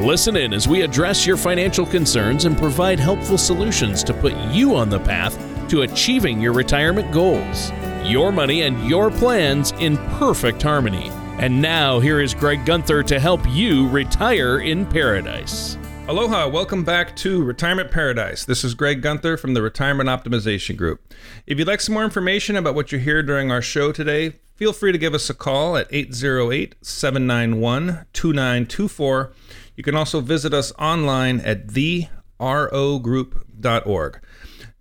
Listen 0.00 0.36
in 0.36 0.54
as 0.54 0.68
we 0.68 0.82
address 0.82 1.26
your 1.26 1.36
financial 1.36 1.84
concerns 1.84 2.44
and 2.44 2.56
provide 2.56 3.00
helpful 3.00 3.36
solutions 3.36 4.04
to 4.04 4.14
put 4.14 4.32
you 4.52 4.76
on 4.76 4.88
the 4.88 5.00
path 5.00 5.36
to 5.68 5.82
achieving 5.82 6.40
your 6.40 6.52
retirement 6.52 7.10
goals. 7.10 7.72
Your 8.04 8.30
money 8.30 8.62
and 8.62 8.88
your 8.88 9.10
plans 9.10 9.72
in 9.80 9.96
perfect 10.20 10.62
harmony. 10.62 11.10
And 11.40 11.60
now, 11.60 11.98
here 11.98 12.20
is 12.20 12.32
Greg 12.32 12.64
Gunther 12.64 13.02
to 13.02 13.18
help 13.18 13.40
you 13.48 13.88
retire 13.88 14.60
in 14.60 14.86
paradise. 14.86 15.76
Aloha, 16.06 16.46
welcome 16.46 16.84
back 16.84 17.16
to 17.16 17.42
Retirement 17.42 17.90
Paradise. 17.90 18.44
This 18.44 18.62
is 18.62 18.74
Greg 18.74 19.02
Gunther 19.02 19.36
from 19.36 19.54
the 19.54 19.62
Retirement 19.62 20.08
Optimization 20.08 20.76
Group. 20.76 21.12
If 21.44 21.58
you'd 21.58 21.66
like 21.66 21.80
some 21.80 21.94
more 21.94 22.04
information 22.04 22.54
about 22.54 22.76
what 22.76 22.92
you 22.92 23.00
hear 23.00 23.24
during 23.24 23.50
our 23.50 23.60
show 23.60 23.90
today, 23.90 24.34
feel 24.58 24.74
free 24.74 24.92
to 24.92 24.98
give 24.98 25.14
us 25.14 25.30
a 25.30 25.34
call 25.34 25.78
at 25.78 25.88
808 25.90 26.74
791 26.82 28.04
2924 28.12 29.32
you 29.78 29.84
can 29.84 29.94
also 29.94 30.20
visit 30.20 30.52
us 30.52 30.72
online 30.76 31.38
at 31.42 31.68
therogroup.org. 31.68 34.20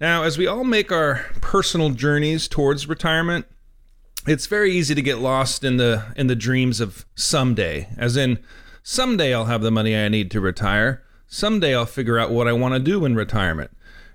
Now, 0.01 0.23
as 0.23 0.39
we 0.39 0.47
all 0.47 0.63
make 0.63 0.91
our 0.91 1.23
personal 1.39 1.91
journeys 1.91 2.47
towards 2.47 2.89
retirement, 2.89 3.45
it's 4.25 4.47
very 4.47 4.71
easy 4.71 4.95
to 4.95 5.03
get 5.03 5.19
lost 5.19 5.63
in 5.63 5.77
the 5.77 6.03
in 6.15 6.25
the 6.25 6.35
dreams 6.35 6.79
of 6.79 7.05
someday, 7.13 7.89
as 7.95 8.17
in 8.17 8.39
someday 8.81 9.35
I'll 9.35 9.45
have 9.45 9.61
the 9.61 9.69
money 9.69 9.95
I 9.95 10.09
need 10.09 10.31
to 10.31 10.41
retire. 10.41 11.03
Someday 11.27 11.75
I'll 11.75 11.85
figure 11.85 12.17
out 12.17 12.31
what 12.31 12.47
I 12.47 12.53
want 12.53 12.73
to 12.73 12.79
do 12.79 13.05
in 13.05 13.13
retirement. 13.13 13.69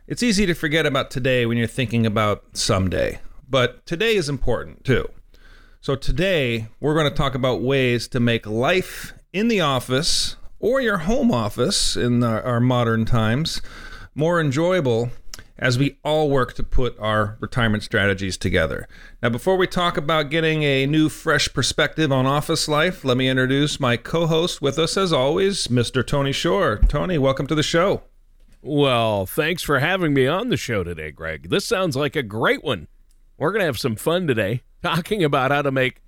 It's 0.08 0.24
easy 0.24 0.46
to 0.46 0.54
forget 0.54 0.84
about 0.84 1.12
today 1.12 1.46
when 1.46 1.58
you're 1.58 1.68
thinking 1.68 2.06
about 2.06 2.56
someday, 2.56 3.20
but 3.48 3.86
today 3.86 4.16
is 4.16 4.28
important 4.28 4.82
too. 4.82 5.08
So 5.84 5.96
today 5.96 6.68
we're 6.78 6.94
going 6.94 7.10
to 7.10 7.16
talk 7.16 7.34
about 7.34 7.60
ways 7.60 8.06
to 8.06 8.20
make 8.20 8.46
life 8.46 9.14
in 9.32 9.48
the 9.48 9.62
office 9.62 10.36
or 10.60 10.80
your 10.80 10.98
home 10.98 11.32
office 11.32 11.96
in 11.96 12.22
our, 12.22 12.60
modern 12.60 13.04
times 13.04 13.60
more 14.14 14.40
enjoyable 14.40 15.10
as 15.58 15.78
we 15.78 15.98
all 16.04 16.30
work 16.30 16.52
to 16.54 16.62
put 16.62 16.96
our 17.00 17.36
retirement 17.40 17.82
strategies 17.82 18.36
together. 18.36 18.86
Now, 19.24 19.30
before 19.30 19.56
we 19.56 19.66
talk 19.66 19.96
about 19.96 20.30
getting 20.30 20.62
a 20.62 20.86
new, 20.86 21.08
fresh 21.08 21.52
perspective 21.52 22.12
on 22.12 22.26
office 22.26 22.68
life, 22.68 23.04
let 23.04 23.16
me 23.16 23.28
introduce 23.28 23.80
my 23.80 23.96
co 23.96 24.28
host 24.28 24.62
with 24.62 24.78
us, 24.78 24.96
as 24.96 25.12
always, 25.12 25.66
Mr. 25.66 26.06
Tony 26.06 26.30
Shore. 26.30 26.80
Tony, 26.86 27.18
welcome 27.18 27.48
to 27.48 27.56
the 27.56 27.62
show. 27.64 28.02
Well, 28.62 29.26
thanks 29.26 29.64
for 29.64 29.80
having 29.80 30.14
me 30.14 30.28
on 30.28 30.48
the 30.48 30.56
show 30.56 30.84
today, 30.84 31.10
Greg. 31.10 31.50
This 31.50 31.64
sounds 31.64 31.96
like 31.96 32.14
a 32.14 32.22
great 32.22 32.62
one. 32.62 32.86
We're 33.36 33.50
going 33.50 33.62
to 33.62 33.66
have 33.66 33.80
some 33.80 33.96
fun 33.96 34.28
today 34.28 34.62
talking 34.82 35.24
about 35.24 35.50
how 35.50 35.62
to 35.62 35.70
make 35.70 36.02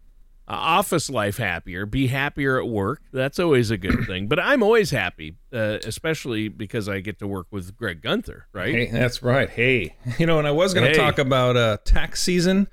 uh, 0.47 0.53
office 0.53 1.08
life 1.08 1.39
happier, 1.39 1.86
be 1.86 2.08
happier 2.08 2.58
at 2.58 2.69
work. 2.69 3.00
That's 3.12 3.39
always 3.39 3.70
a 3.70 3.78
good 3.78 4.05
thing. 4.06 4.27
But 4.27 4.39
I'm 4.39 4.62
always 4.62 4.91
happy, 4.91 5.36
uh, 5.53 5.78
especially 5.84 6.48
because 6.48 6.89
I 6.89 7.00
get 7.00 7.19
to 7.20 7.27
work 7.27 7.47
with 7.50 7.77
Greg 7.77 8.02
Gunther, 8.02 8.47
right? 8.52 8.75
Hey, 8.75 8.86
that's 8.91 9.22
right. 9.22 9.48
Hey, 9.48 9.97
you 10.19 10.27
know, 10.27 10.39
and 10.39 10.47
I 10.47 10.50
was 10.50 10.75
going 10.75 10.84
to 10.84 10.98
hey. 10.98 11.05
talk 11.05 11.19
about 11.19 11.56
uh, 11.56 11.78
tax 11.84 12.22
season. 12.22 12.69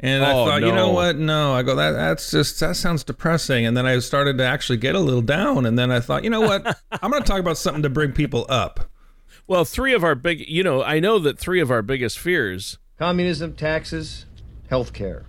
And 0.00 0.22
oh, 0.22 0.26
I 0.26 0.32
thought, 0.32 0.60
no. 0.60 0.66
you 0.66 0.74
know 0.74 0.90
what? 0.90 1.16
No, 1.16 1.54
I 1.54 1.62
go 1.62 1.76
that 1.76 1.92
that's 1.92 2.30
just 2.30 2.60
that 2.60 2.76
sounds 2.76 3.04
depressing. 3.04 3.64
And 3.64 3.76
then 3.76 3.86
I 3.86 3.98
started 4.00 4.36
to 4.38 4.44
actually 4.44 4.76
get 4.78 4.94
a 4.94 5.00
little 5.00 5.22
down. 5.22 5.64
And 5.64 5.78
then 5.78 5.90
I 5.90 6.00
thought, 6.00 6.24
you 6.24 6.30
know 6.30 6.40
what? 6.42 6.66
I'm 6.92 7.10
going 7.10 7.22
to 7.22 7.28
talk 7.28 7.40
about 7.40 7.56
something 7.56 7.82
to 7.84 7.88
bring 7.88 8.12
people 8.12 8.44
up. 8.48 8.90
Well, 9.46 9.64
three 9.64 9.94
of 9.94 10.02
our 10.02 10.14
big, 10.14 10.46
you 10.48 10.62
know, 10.62 10.82
I 10.82 11.00
know 11.00 11.18
that 11.20 11.38
three 11.38 11.60
of 11.60 11.70
our 11.70 11.80
biggest 11.80 12.18
fears: 12.18 12.78
communism, 12.98 13.54
taxes, 13.54 14.26
healthcare 14.70 15.24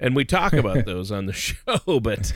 and 0.00 0.16
we 0.16 0.24
talk 0.24 0.52
about 0.54 0.84
those 0.84 1.10
on 1.10 1.26
the 1.26 1.32
show, 1.32 2.00
but 2.00 2.32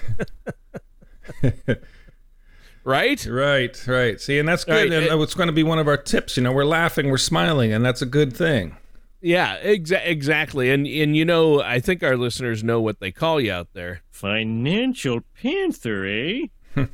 right, 2.85 3.25
right, 3.27 3.87
right. 3.87 4.21
See, 4.21 4.39
and 4.39 4.49
that's 4.49 4.65
good. 4.65 4.91
Right. 4.91 5.11
And 5.11 5.23
it's 5.23 5.35
going 5.35 5.49
to 5.49 5.53
be 5.53 5.63
one 5.63 5.79
of 5.79 5.89
our 5.89 5.97
tips. 5.97 6.37
You 6.37 6.43
know, 6.43 6.53
we're 6.53 6.65
laughing, 6.65 7.11
we're 7.11 7.19
smiling, 7.19 7.73
and 7.73 7.85
that's 7.85 8.03
a 8.03 8.07
good 8.07 8.37
thing. 8.37 8.77
Yeah, 9.23 9.59
exa- 9.61 10.07
exactly. 10.07 10.71
And 10.71 10.87
and 10.87 11.17
you 11.17 11.25
know, 11.25 11.61
I 11.61 11.81
think 11.81 12.03
our 12.03 12.17
listeners 12.17 12.65
know 12.65 12.81
what 12.81 13.01
they 13.01 13.13
call 13.13 13.41
you 13.41 13.53
out 13.53 13.69
there. 13.75 14.03
Financial 14.11 15.21
Panther, 15.43 16.07
eh? 16.07 16.47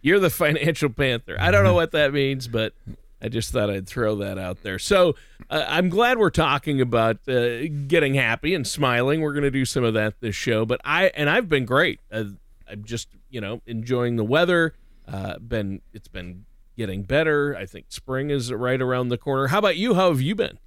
You're 0.00 0.18
the 0.18 0.30
financial 0.30 0.90
panther. 0.90 1.36
I 1.38 1.50
don't 1.52 1.62
know 1.62 1.74
what 1.74 1.92
that 1.92 2.12
means, 2.12 2.48
but 2.48 2.74
I 3.22 3.28
just 3.28 3.52
thought 3.52 3.70
I'd 3.70 3.86
throw 3.86 4.16
that 4.16 4.36
out 4.36 4.62
there. 4.62 4.78
So 4.80 5.14
uh, 5.52 5.66
I'm 5.68 5.90
glad 5.90 6.18
we're 6.18 6.30
talking 6.30 6.80
about 6.80 7.28
uh, 7.28 7.68
getting 7.86 8.14
happy 8.14 8.54
and 8.54 8.66
smiling. 8.66 9.20
We're 9.20 9.34
going 9.34 9.42
to 9.44 9.50
do 9.50 9.66
some 9.66 9.84
of 9.84 9.92
that 9.94 10.18
this 10.20 10.34
show. 10.34 10.64
But 10.64 10.80
I 10.82 11.08
and 11.08 11.28
I've 11.28 11.48
been 11.48 11.66
great. 11.66 12.00
Uh, 12.10 12.24
I'm 12.66 12.84
just 12.84 13.08
you 13.28 13.40
know 13.40 13.60
enjoying 13.66 14.16
the 14.16 14.24
weather. 14.24 14.74
Uh, 15.06 15.38
been 15.38 15.82
it's 15.92 16.08
been 16.08 16.46
getting 16.78 17.02
better. 17.02 17.54
I 17.54 17.66
think 17.66 17.86
spring 17.90 18.30
is 18.30 18.50
right 18.50 18.80
around 18.80 19.08
the 19.08 19.18
corner. 19.18 19.48
How 19.48 19.58
about 19.58 19.76
you? 19.76 19.92
How 19.94 20.08
have 20.08 20.22
you 20.22 20.34
been? 20.34 20.58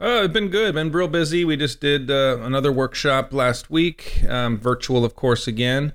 Oh, 0.00 0.24
it's 0.24 0.32
been 0.32 0.48
good. 0.48 0.74
Been 0.74 0.90
real 0.90 1.08
busy. 1.08 1.44
We 1.44 1.56
just 1.56 1.80
did 1.80 2.10
uh, 2.10 2.38
another 2.40 2.72
workshop 2.72 3.32
last 3.32 3.70
week, 3.70 4.24
um, 4.28 4.58
virtual, 4.58 5.04
of 5.04 5.14
course, 5.14 5.46
again. 5.46 5.92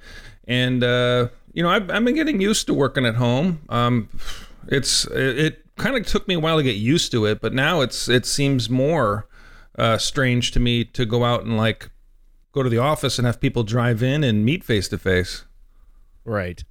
And 0.47 0.85
uh, 0.85 1.27
you 1.53 1.61
know, 1.61 1.69
I've, 1.69 1.91
I've 1.91 2.05
been 2.05 2.15
getting 2.15 2.39
used 2.39 2.65
to 2.67 2.73
working 2.73 3.05
at 3.05 3.15
home. 3.15 3.59
Um, 3.67 4.07
it's 4.69 5.05
it 5.07 5.60
kind 5.77 5.95
of 5.95 6.05
took 6.05 6.27
me 6.27 6.35
a 6.35 6.39
while 6.39 6.57
to 6.57 6.63
get 6.63 6.75
used 6.75 7.11
to 7.11 7.25
it, 7.25 7.41
but 7.41 7.53
now 7.53 7.81
it's 7.81 8.07
it 8.07 8.25
seems 8.25 8.69
more 8.69 9.27
uh, 9.77 9.97
strange 9.97 10.51
to 10.51 10.59
me 10.59 10.83
to 10.83 11.05
go 11.05 11.23
out 11.23 11.43
and 11.43 11.57
like 11.57 11.89
go 12.51 12.63
to 12.63 12.69
the 12.69 12.77
office 12.77 13.17
and 13.17 13.25
have 13.25 13.39
people 13.39 13.63
drive 13.63 14.03
in 14.03 14.23
and 14.23 14.45
meet 14.45 14.63
face 14.63 14.87
to 14.89 14.97
face. 14.97 15.45
Right. 16.23 16.63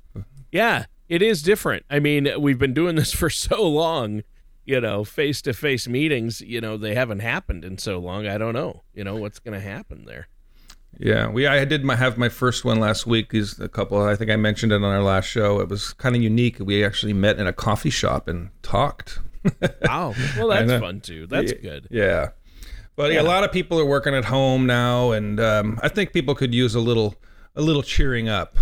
Yeah, 0.53 0.87
it 1.09 1.23
is 1.23 1.43
different. 1.43 1.85
I 1.91 1.99
mean, 1.99 2.29
we've 2.39 2.59
been 2.59 2.75
doing 2.75 2.97
this 2.97 3.13
for 3.15 3.31
so 3.31 3.69
long. 3.69 4.23
You 4.65 4.81
know, 4.81 5.03
face 5.05 5.43
to 5.43 5.53
face 5.53 5.89
meetings. 5.89 6.41
You 6.43 6.61
know, 6.61 6.77
they 6.77 6.95
haven't 6.95 7.21
happened 7.21 7.65
in 7.65 7.79
so 7.79 7.99
long. 7.99 8.27
I 8.27 8.39
don't 8.39 8.55
know. 8.55 8.83
You 8.95 9.03
know 9.03 9.17
what's 9.17 9.41
going 9.41 9.59
to 9.59 9.67
happen 9.67 10.05
there. 10.05 10.29
Yeah, 10.99 11.29
we 11.29 11.47
I 11.47 11.65
did 11.65 11.85
my, 11.85 11.97
have 11.97 12.19
my 12.19 12.29
first 12.29 12.65
one 12.65 12.79
last 12.79 13.07
week. 13.07 13.33
Is 13.33 13.59
a 13.59 13.69
couple. 13.69 14.03
I 14.03 14.17
think 14.17 14.31
I 14.31 14.37
mentioned 14.37 14.73
it 14.73 14.77
on 14.77 14.85
our 14.85 15.03
last 15.03 15.27
show. 15.27 15.61
It 15.61 15.69
was 15.69 15.93
kind 15.95 16.15
of 16.15 16.23
unique. 16.23 16.59
We 16.61 16.85
actually 16.85 17.15
met 17.15 17.39
in 17.39 17.47
a 17.47 17.53
coffee 17.53 17.91
shop 17.91 18.29
and 18.29 18.51
talked. 18.63 19.19
wow, 19.83 20.15
well 20.37 20.49
that's 20.67 20.73
fun 20.73 21.01
too. 21.01 21.27
That's 21.27 21.53
good. 21.53 21.89
Yeah, 21.91 22.31
but 22.97 23.13
yeah. 23.13 23.23
a 23.23 23.25
lot 23.25 23.45
of 23.45 23.53
people 23.53 23.79
are 23.81 23.87
working 23.87 24.15
at 24.15 24.27
home 24.27 24.67
now, 24.67 25.13
and 25.13 25.41
um, 25.41 25.79
I 25.83 25.89
think 25.89 26.13
people 26.13 26.35
could 26.35 26.53
use 26.53 26.75
a 26.75 26.81
little 26.81 27.15
a 27.57 27.63
little 27.63 27.83
cheering 27.83 28.29
up. 28.29 28.59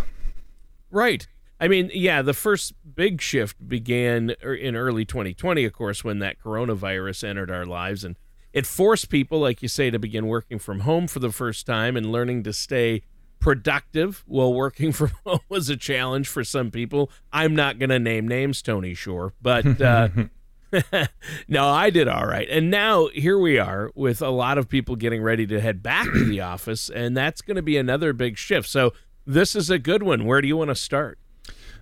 Right. 0.90 1.26
I 1.60 1.66
mean, 1.66 1.90
yeah, 1.92 2.22
the 2.22 2.34
first 2.34 2.72
big 2.94 3.20
shift 3.20 3.68
began 3.68 4.34
er, 4.44 4.54
in 4.54 4.76
early 4.76 5.04
2020, 5.04 5.64
of 5.64 5.72
course, 5.72 6.04
when 6.04 6.20
that 6.20 6.40
coronavirus 6.40 7.24
entered 7.24 7.50
our 7.50 7.66
lives 7.66 8.04
and 8.04 8.16
it 8.52 8.66
forced 8.66 9.08
people, 9.08 9.40
like 9.40 9.62
you 9.62 9.68
say, 9.68 9.90
to 9.90 9.98
begin 9.98 10.26
working 10.26 10.58
from 10.58 10.80
home 10.80 11.06
for 11.06 11.18
the 11.18 11.32
first 11.32 11.66
time 11.66 11.96
and 11.96 12.10
learning 12.10 12.42
to 12.44 12.52
stay 12.52 13.02
productive 13.40 14.24
while 14.26 14.52
working 14.52 14.92
from 14.92 15.12
home 15.24 15.40
was 15.48 15.68
a 15.68 15.76
challenge 15.76 16.28
for 16.28 16.44
some 16.44 16.70
people. 16.70 17.10
I'm 17.32 17.54
not 17.54 17.78
going 17.78 17.90
to 17.90 17.98
name 17.98 18.26
names, 18.26 18.62
Tony 18.62 18.94
Shore, 18.94 19.34
but 19.40 19.80
uh, 19.80 20.08
no, 21.48 21.66
I 21.66 21.90
did 21.90 22.08
all 22.08 22.26
right. 22.26 22.48
And 22.48 22.70
now 22.70 23.08
here 23.08 23.38
we 23.38 23.58
are 23.58 23.90
with 23.94 24.20
a 24.20 24.30
lot 24.30 24.58
of 24.58 24.68
people 24.68 24.96
getting 24.96 25.22
ready 25.22 25.46
to 25.46 25.60
head 25.60 25.82
back 25.82 26.06
to 26.12 26.24
the 26.24 26.40
office, 26.40 26.90
and 26.90 27.16
that's 27.16 27.40
going 27.40 27.56
to 27.56 27.62
be 27.62 27.76
another 27.76 28.12
big 28.12 28.36
shift. 28.36 28.68
So 28.68 28.92
this 29.26 29.56
is 29.56 29.70
a 29.70 29.78
good 29.78 30.02
one. 30.02 30.24
Where 30.24 30.40
do 30.40 30.48
you 30.48 30.56
want 30.56 30.68
to 30.68 30.74
start? 30.74 31.18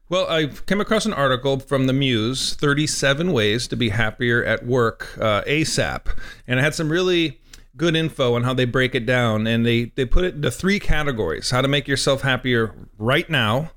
Well, 0.09 0.31
I 0.31 0.47
came 0.47 0.81
across 0.81 1.05
an 1.05 1.13
article 1.13 1.59
from 1.59 1.89
the 1.89 1.93
Muse 1.93 2.55
37 2.55 3.33
Ways 3.33 3.67
to 3.67 3.75
Be 3.75 3.89
Happier 3.89 4.45
at 4.45 4.65
Work 4.65 5.19
uh, 5.19 5.43
ASAP. 5.43 6.17
And 6.47 6.61
it 6.61 6.63
had 6.63 6.77
some 6.77 6.91
really 6.91 7.41
good 7.77 7.97
info 7.97 8.35
on 8.37 8.45
how 8.45 8.55
they 8.55 8.67
break 8.67 8.95
it 8.95 9.05
down. 9.05 9.49
And 9.49 9.67
they, 9.67 9.87
they 9.97 10.05
put 10.05 10.25
it 10.25 10.37
into 10.37 10.53
three 10.53 10.79
categories 10.79 11.51
how 11.51 11.61
to 11.61 11.67
make 11.67 11.89
yourself 11.89 12.23
happier 12.23 12.73
right 12.99 13.29
now, 13.29 13.73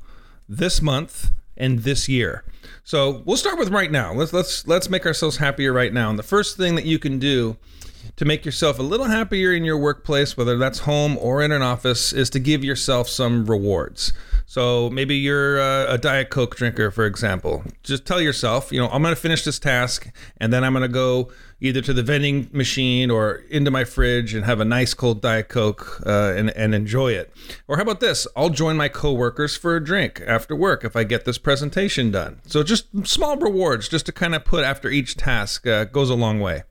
this 0.47 0.83
month, 0.83 1.31
and 1.57 1.79
this 1.79 2.07
year. 2.07 2.43
So 2.83 3.23
we'll 3.25 3.35
start 3.35 3.57
with 3.57 3.69
right 3.69 3.91
now. 3.91 4.13
Let's 4.13 4.31
let's 4.31 4.67
let's 4.67 4.87
make 4.87 5.07
ourselves 5.07 5.37
happier 5.37 5.73
right 5.73 5.91
now. 5.91 6.11
And 6.11 6.19
the 6.19 6.23
first 6.23 6.57
thing 6.57 6.75
that 6.75 6.85
you 6.85 6.99
can 6.99 7.17
do 7.17 7.57
to 8.17 8.25
make 8.25 8.45
yourself 8.45 8.77
a 8.77 8.83
little 8.83 9.07
happier 9.07 9.51
in 9.51 9.65
your 9.65 9.77
workplace, 9.79 10.37
whether 10.37 10.57
that's 10.59 10.79
home 10.79 11.17
or 11.17 11.41
in 11.41 11.51
an 11.51 11.63
office, 11.63 12.13
is 12.13 12.29
to 12.31 12.39
give 12.39 12.63
yourself 12.63 13.09
some 13.09 13.47
rewards. 13.47 14.13
So 14.49 14.89
maybe 14.89 15.15
you're 15.15 15.59
a, 15.59 15.93
a 15.93 15.97
Diet 15.99 16.31
Coke 16.31 16.55
drinker, 16.55 16.89
for 16.89 17.05
example. 17.05 17.63
Just 17.83 18.07
tell 18.07 18.19
yourself, 18.19 18.71
you 18.71 18.79
know, 18.79 18.89
I'm 18.89 19.03
going 19.03 19.13
to 19.13 19.21
finish 19.21 19.43
this 19.43 19.59
task 19.59 20.11
and 20.37 20.51
then 20.51 20.63
I'm 20.63 20.73
going 20.73 20.81
to 20.81 20.87
go 20.87 21.29
either 21.61 21.81
to 21.81 21.93
the 21.93 22.01
vending 22.01 22.49
machine 22.51 23.11
or 23.11 23.43
into 23.51 23.69
my 23.69 23.83
fridge 23.83 24.33
and 24.33 24.45
have 24.45 24.59
a 24.59 24.65
nice 24.65 24.95
cold 24.95 25.21
Diet 25.21 25.49
Coke 25.49 26.01
uh, 26.03 26.33
and, 26.35 26.49
and 26.57 26.73
enjoy 26.73 27.11
it. 27.11 27.31
Or 27.67 27.75
how 27.75 27.83
about 27.83 27.99
this? 27.99 28.25
I'll 28.35 28.49
join 28.49 28.75
my 28.75 28.87
coworkers 28.87 29.55
for 29.55 29.75
a 29.75 29.83
drink 29.83 30.19
after 30.25 30.55
work 30.55 30.83
if 30.83 30.95
I 30.95 31.03
get 31.03 31.25
this 31.25 31.37
presentation 31.37 32.09
done. 32.09 32.41
So 32.47 32.63
just 32.63 33.07
small 33.07 33.37
rewards 33.37 33.87
just 33.87 34.07
to 34.07 34.11
kind 34.11 34.33
of 34.33 34.45
put 34.45 34.63
after 34.63 34.89
each 34.89 35.15
task 35.15 35.67
uh, 35.67 35.85
goes 35.85 36.09
a 36.09 36.15
long 36.15 36.39
way. 36.39 36.63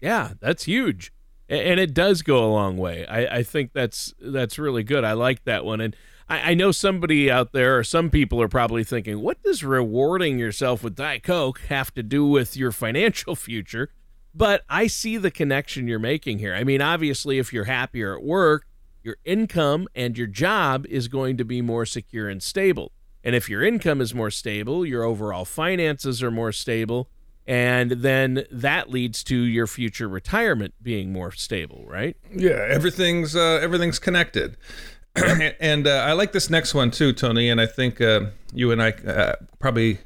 Yeah, 0.00 0.32
that's 0.40 0.64
huge. 0.64 1.12
And 1.48 1.78
it 1.78 1.94
does 1.94 2.22
go 2.22 2.44
a 2.44 2.50
long 2.50 2.78
way. 2.78 3.06
I, 3.06 3.38
I 3.38 3.42
think 3.44 3.74
that's 3.74 4.12
that's 4.20 4.58
really 4.58 4.82
good. 4.82 5.04
I 5.04 5.12
like 5.12 5.44
that 5.44 5.64
one. 5.64 5.80
And 5.80 5.94
I, 6.28 6.52
I 6.52 6.54
know 6.54 6.72
somebody 6.72 7.30
out 7.30 7.52
there, 7.52 7.78
or 7.78 7.84
some 7.84 8.10
people 8.10 8.40
are 8.40 8.48
probably 8.48 8.84
thinking, 8.84 9.20
what 9.20 9.42
does 9.42 9.64
rewarding 9.64 10.38
yourself 10.38 10.82
with 10.82 10.96
Diet 10.96 11.22
Coke 11.22 11.60
have 11.68 11.92
to 11.94 12.02
do 12.02 12.26
with 12.26 12.56
your 12.56 12.72
financial 12.72 13.36
future? 13.36 13.90
But 14.34 14.62
I 14.68 14.86
see 14.86 15.18
the 15.18 15.30
connection 15.30 15.86
you're 15.86 15.98
making 15.98 16.38
here. 16.38 16.54
I 16.54 16.64
mean, 16.64 16.80
obviously, 16.80 17.38
if 17.38 17.52
you're 17.52 17.64
happier 17.64 18.16
at 18.16 18.22
work, 18.22 18.66
your 19.02 19.16
income 19.24 19.88
and 19.94 20.16
your 20.16 20.26
job 20.26 20.86
is 20.86 21.08
going 21.08 21.36
to 21.36 21.44
be 21.44 21.60
more 21.60 21.84
secure 21.84 22.28
and 22.28 22.42
stable. 22.42 22.92
And 23.24 23.36
if 23.36 23.48
your 23.48 23.62
income 23.62 24.00
is 24.00 24.14
more 24.14 24.30
stable, 24.30 24.86
your 24.86 25.04
overall 25.04 25.44
finances 25.44 26.22
are 26.22 26.30
more 26.30 26.52
stable, 26.52 27.08
and 27.46 27.90
then 27.90 28.44
that 28.50 28.90
leads 28.90 29.22
to 29.24 29.36
your 29.36 29.66
future 29.66 30.08
retirement 30.08 30.74
being 30.82 31.12
more 31.12 31.32
stable, 31.32 31.84
right? 31.86 32.16
Yeah, 32.34 32.66
everything's 32.68 33.36
uh, 33.36 33.60
everything's 33.62 33.98
connected. 33.98 34.56
and 35.60 35.86
uh, 35.86 36.04
I 36.06 36.12
like 36.12 36.32
this 36.32 36.48
next 36.48 36.74
one 36.74 36.90
too, 36.90 37.12
Tony. 37.12 37.50
And 37.50 37.60
I 37.60 37.66
think 37.66 38.00
uh, 38.00 38.26
you 38.54 38.70
and 38.70 38.82
I 38.82 38.90
uh, 38.90 39.36
probably 39.58 39.98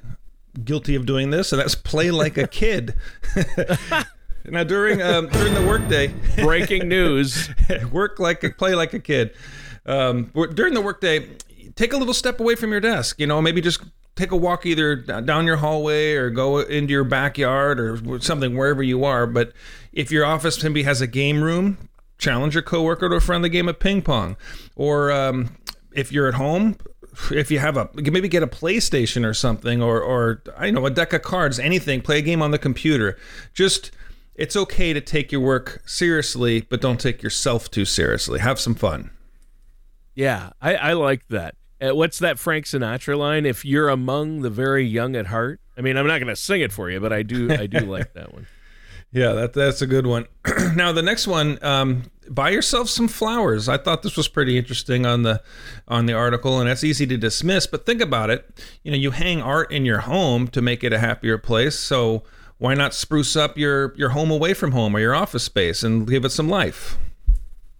guilty 0.64 0.94
of 0.94 1.06
doing 1.06 1.30
this, 1.30 1.52
and 1.52 1.60
that's 1.60 1.74
play 1.74 2.10
like 2.10 2.36
a 2.36 2.46
kid. 2.48 2.94
now 4.44 4.64
during 4.64 5.02
um, 5.02 5.28
during 5.28 5.54
the 5.54 5.64
workday, 5.66 6.12
breaking 6.36 6.88
news: 6.88 7.48
work 7.92 8.18
like 8.18 8.42
a, 8.42 8.50
play 8.50 8.74
like 8.74 8.94
a 8.94 9.00
kid. 9.00 9.34
Um, 9.86 10.32
during 10.54 10.74
the 10.74 10.80
workday, 10.80 11.28
take 11.76 11.92
a 11.92 11.96
little 11.96 12.14
step 12.14 12.40
away 12.40 12.56
from 12.56 12.72
your 12.72 12.80
desk. 12.80 13.20
You 13.20 13.28
know, 13.28 13.40
maybe 13.40 13.60
just 13.60 13.82
take 14.16 14.32
a 14.32 14.36
walk 14.36 14.66
either 14.66 14.96
down 14.96 15.46
your 15.46 15.56
hallway 15.56 16.14
or 16.14 16.30
go 16.30 16.58
into 16.58 16.90
your 16.90 17.04
backyard 17.04 17.78
or 17.78 18.20
something 18.20 18.56
wherever 18.56 18.82
you 18.82 19.04
are. 19.04 19.26
But 19.26 19.52
if 19.92 20.10
your 20.10 20.24
office 20.24 20.60
maybe 20.62 20.82
has 20.82 21.00
a 21.00 21.06
game 21.06 21.44
room, 21.44 21.76
challenge 22.18 22.54
your 22.54 22.62
coworker 22.62 23.08
to 23.08 23.16
a 23.16 23.20
friendly 23.20 23.48
game 23.48 23.68
of 23.68 23.78
ping 23.78 24.02
pong. 24.02 24.36
Or 24.74 25.10
um, 25.12 25.56
if 25.92 26.12
you're 26.12 26.28
at 26.28 26.34
home, 26.34 26.76
if 27.30 27.50
you 27.50 27.58
have 27.58 27.76
a 27.76 27.88
maybe 27.94 28.28
get 28.28 28.42
a 28.42 28.46
PlayStation 28.46 29.24
or 29.24 29.34
something, 29.34 29.82
or 29.82 30.00
or 30.00 30.42
I 30.56 30.70
know 30.70 30.86
a 30.86 30.90
deck 30.90 31.12
of 31.12 31.22
cards, 31.22 31.58
anything. 31.58 32.02
Play 32.02 32.18
a 32.18 32.22
game 32.22 32.42
on 32.42 32.50
the 32.50 32.58
computer. 32.58 33.16
Just 33.54 33.90
it's 34.34 34.56
okay 34.56 34.92
to 34.92 35.00
take 35.00 35.32
your 35.32 35.40
work 35.40 35.82
seriously, 35.86 36.60
but 36.60 36.80
don't 36.80 37.00
take 37.00 37.22
yourself 37.22 37.70
too 37.70 37.84
seriously. 37.84 38.38
Have 38.40 38.60
some 38.60 38.74
fun. 38.74 39.10
Yeah, 40.14 40.50
I, 40.60 40.74
I 40.76 40.92
like 40.94 41.26
that. 41.28 41.54
Uh, 41.80 41.94
what's 41.94 42.18
that 42.20 42.38
Frank 42.38 42.64
Sinatra 42.64 43.18
line? 43.18 43.44
If 43.44 43.64
you're 43.64 43.88
among 43.88 44.40
the 44.40 44.50
very 44.50 44.84
young 44.84 45.14
at 45.14 45.26
heart. 45.26 45.60
I 45.76 45.82
mean, 45.82 45.98
I'm 45.98 46.06
not 46.06 46.18
going 46.18 46.28
to 46.28 46.36
sing 46.36 46.62
it 46.62 46.72
for 46.72 46.90
you, 46.90 47.00
but 47.00 47.12
I 47.12 47.22
do. 47.22 47.52
I 47.52 47.66
do 47.66 47.80
like 47.80 48.12
that 48.14 48.32
one. 48.32 48.46
Yeah, 49.16 49.32
that 49.32 49.54
that's 49.54 49.80
a 49.80 49.86
good 49.86 50.06
one. 50.06 50.26
now 50.74 50.92
the 50.92 51.00
next 51.00 51.26
one, 51.26 51.58
um, 51.64 52.02
buy 52.28 52.50
yourself 52.50 52.90
some 52.90 53.08
flowers. 53.08 53.66
I 53.66 53.78
thought 53.78 54.02
this 54.02 54.14
was 54.14 54.28
pretty 54.28 54.58
interesting 54.58 55.06
on 55.06 55.22
the 55.22 55.42
on 55.88 56.04
the 56.04 56.12
article, 56.12 56.60
and 56.60 56.68
that's 56.68 56.84
easy 56.84 57.06
to 57.06 57.16
dismiss. 57.16 57.66
But 57.66 57.86
think 57.86 58.02
about 58.02 58.28
it. 58.28 58.62
You 58.82 58.90
know, 58.90 58.98
you 58.98 59.12
hang 59.12 59.40
art 59.40 59.72
in 59.72 59.86
your 59.86 60.00
home 60.00 60.48
to 60.48 60.60
make 60.60 60.84
it 60.84 60.92
a 60.92 60.98
happier 60.98 61.38
place. 61.38 61.78
So 61.78 62.24
why 62.58 62.74
not 62.74 62.92
spruce 62.92 63.36
up 63.36 63.56
your 63.56 63.94
your 63.96 64.10
home 64.10 64.30
away 64.30 64.52
from 64.52 64.72
home 64.72 64.94
or 64.94 65.00
your 65.00 65.14
office 65.14 65.44
space 65.44 65.82
and 65.82 66.06
give 66.06 66.26
it 66.26 66.30
some 66.30 66.50
life? 66.50 66.98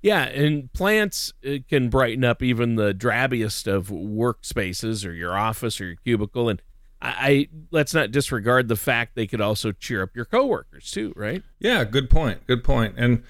Yeah, 0.01 0.23
and 0.23 0.73
plants 0.73 1.35
uh, 1.47 1.57
can 1.69 1.91
brighten 1.91 2.25
up 2.25 2.43
even 2.43 2.77
the 2.77 2.95
drabbiest 2.95 3.67
of 3.67 3.89
workspaces 3.89 5.07
or 5.07 5.13
your 5.13 5.37
office 5.37 5.83
or 5.83 5.85
your 5.85 5.97
cubicle. 5.97 6.49
And 6.49 6.63
I, 7.07 7.29
I, 7.29 7.49
let's 7.71 7.95
not 7.95 8.11
disregard 8.11 8.67
the 8.69 8.77
fact 8.77 9.15
they 9.15 9.27
could 9.27 9.41
also 9.41 9.71
cheer 9.73 10.03
up 10.03 10.17
your 10.17 10.25
coworkers 10.25 10.91
too, 10.91 11.13
right? 11.15 11.43
Yeah, 11.61 11.85
good 11.85 12.11
point. 12.11 12.45
Good 12.47 12.65
point. 12.65 12.95
And 12.97 13.23